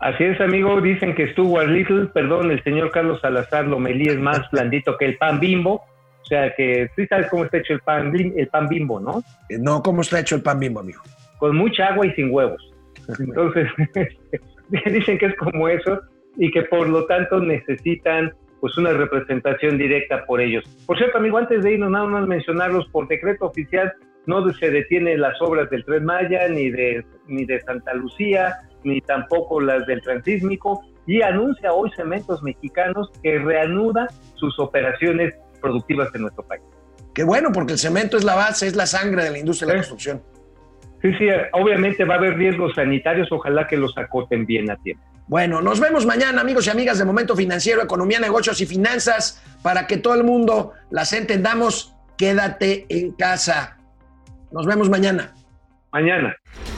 Así 0.00 0.24
es, 0.24 0.40
amigo. 0.40 0.80
Dicen 0.80 1.14
que 1.14 1.32
Stuart 1.32 1.68
Little, 1.68 2.06
perdón, 2.06 2.50
el 2.50 2.62
señor 2.62 2.90
Carlos 2.90 3.20
Salazar 3.20 3.66
Lomelí 3.66 4.08
es 4.08 4.18
más 4.18 4.48
blandito 4.50 4.96
que 4.96 5.06
el 5.06 5.18
pan 5.18 5.40
bimbo. 5.40 5.82
O 6.22 6.26
sea 6.28 6.54
que 6.54 6.90
sí 6.94 7.06
sabes 7.06 7.28
cómo 7.30 7.44
está 7.44 7.58
hecho 7.58 7.72
el 7.72 7.80
pan, 7.80 8.12
el 8.14 8.48
pan 8.48 8.68
bimbo, 8.68 9.00
¿no? 9.00 9.22
Eh, 9.48 9.58
No, 9.58 9.82
¿cómo 9.82 10.02
está 10.02 10.20
hecho 10.20 10.36
el 10.36 10.42
pan 10.42 10.60
bimbo, 10.60 10.80
amigo? 10.80 11.02
Con 11.38 11.56
mucha 11.56 11.86
agua 11.88 12.06
y 12.06 12.12
sin 12.12 12.30
huevos. 12.32 12.62
Entonces, 13.18 13.68
dicen 14.86 15.18
que 15.18 15.26
es 15.26 15.36
como 15.36 15.68
eso 15.68 16.00
y 16.36 16.50
que 16.50 16.62
por 16.62 16.88
lo 16.88 17.06
tanto 17.06 17.40
necesitan 17.40 18.32
pues 18.60 18.76
una 18.76 18.92
representación 18.92 19.78
directa 19.78 20.24
por 20.26 20.40
ellos. 20.40 20.64
Por 20.86 20.98
cierto, 20.98 21.18
amigo, 21.18 21.38
antes 21.38 21.62
de 21.62 21.72
irnos 21.74 21.90
nada 21.90 22.06
más 22.06 22.26
mencionarlos, 22.26 22.88
por 22.88 23.08
decreto 23.08 23.46
oficial 23.46 23.92
no 24.26 24.46
se 24.52 24.70
detienen 24.70 25.20
las 25.20 25.40
obras 25.40 25.70
del 25.70 25.84
Tren 25.84 26.04
Maya, 26.04 26.48
ni 26.48 26.70
de, 26.70 27.04
ni 27.28 27.46
de 27.46 27.60
Santa 27.60 27.94
Lucía, 27.94 28.56
ni 28.84 29.00
tampoco 29.00 29.60
las 29.60 29.86
del 29.86 30.02
Transísmico, 30.02 30.82
y 31.06 31.22
anuncia 31.22 31.72
hoy 31.72 31.90
Cementos 31.96 32.42
Mexicanos 32.42 33.10
que 33.22 33.38
reanuda 33.38 34.08
sus 34.34 34.58
operaciones 34.58 35.34
productivas 35.60 36.08
en 36.14 36.22
nuestro 36.22 36.44
país. 36.46 36.62
Qué 37.14 37.24
bueno, 37.24 37.50
porque 37.52 37.72
el 37.72 37.78
cemento 37.78 38.16
es 38.16 38.24
la 38.24 38.34
base, 38.34 38.66
es 38.66 38.76
la 38.76 38.86
sangre 38.86 39.24
de 39.24 39.30
la 39.30 39.38
industria 39.38 39.68
de 39.68 39.72
la 39.72 39.78
construcción. 39.80 40.22
Sí, 41.02 41.12
sí, 41.18 41.26
obviamente 41.52 42.04
va 42.04 42.14
a 42.14 42.18
haber 42.18 42.34
riesgos 42.34 42.74
sanitarios, 42.74 43.28
ojalá 43.30 43.66
que 43.66 43.76
los 43.76 43.96
acoten 43.96 44.46
bien 44.46 44.70
a 44.70 44.76
tiempo. 44.76 45.04
Bueno, 45.28 45.60
nos 45.60 45.78
vemos 45.78 46.06
mañana, 46.06 46.40
amigos 46.40 46.66
y 46.66 46.70
amigas 46.70 46.98
de 46.98 47.04
Momento 47.04 47.36
Financiero, 47.36 47.82
Economía, 47.82 48.18
Negocios 48.18 48.60
y 48.60 48.66
Finanzas, 48.66 49.42
para 49.62 49.86
que 49.86 49.98
todo 49.98 50.14
el 50.14 50.24
mundo 50.24 50.72
las 50.90 51.12
entendamos. 51.12 51.94
Quédate 52.16 52.86
en 52.88 53.12
casa. 53.12 53.78
Nos 54.50 54.66
vemos 54.66 54.88
mañana. 54.88 55.34
Mañana. 55.92 56.34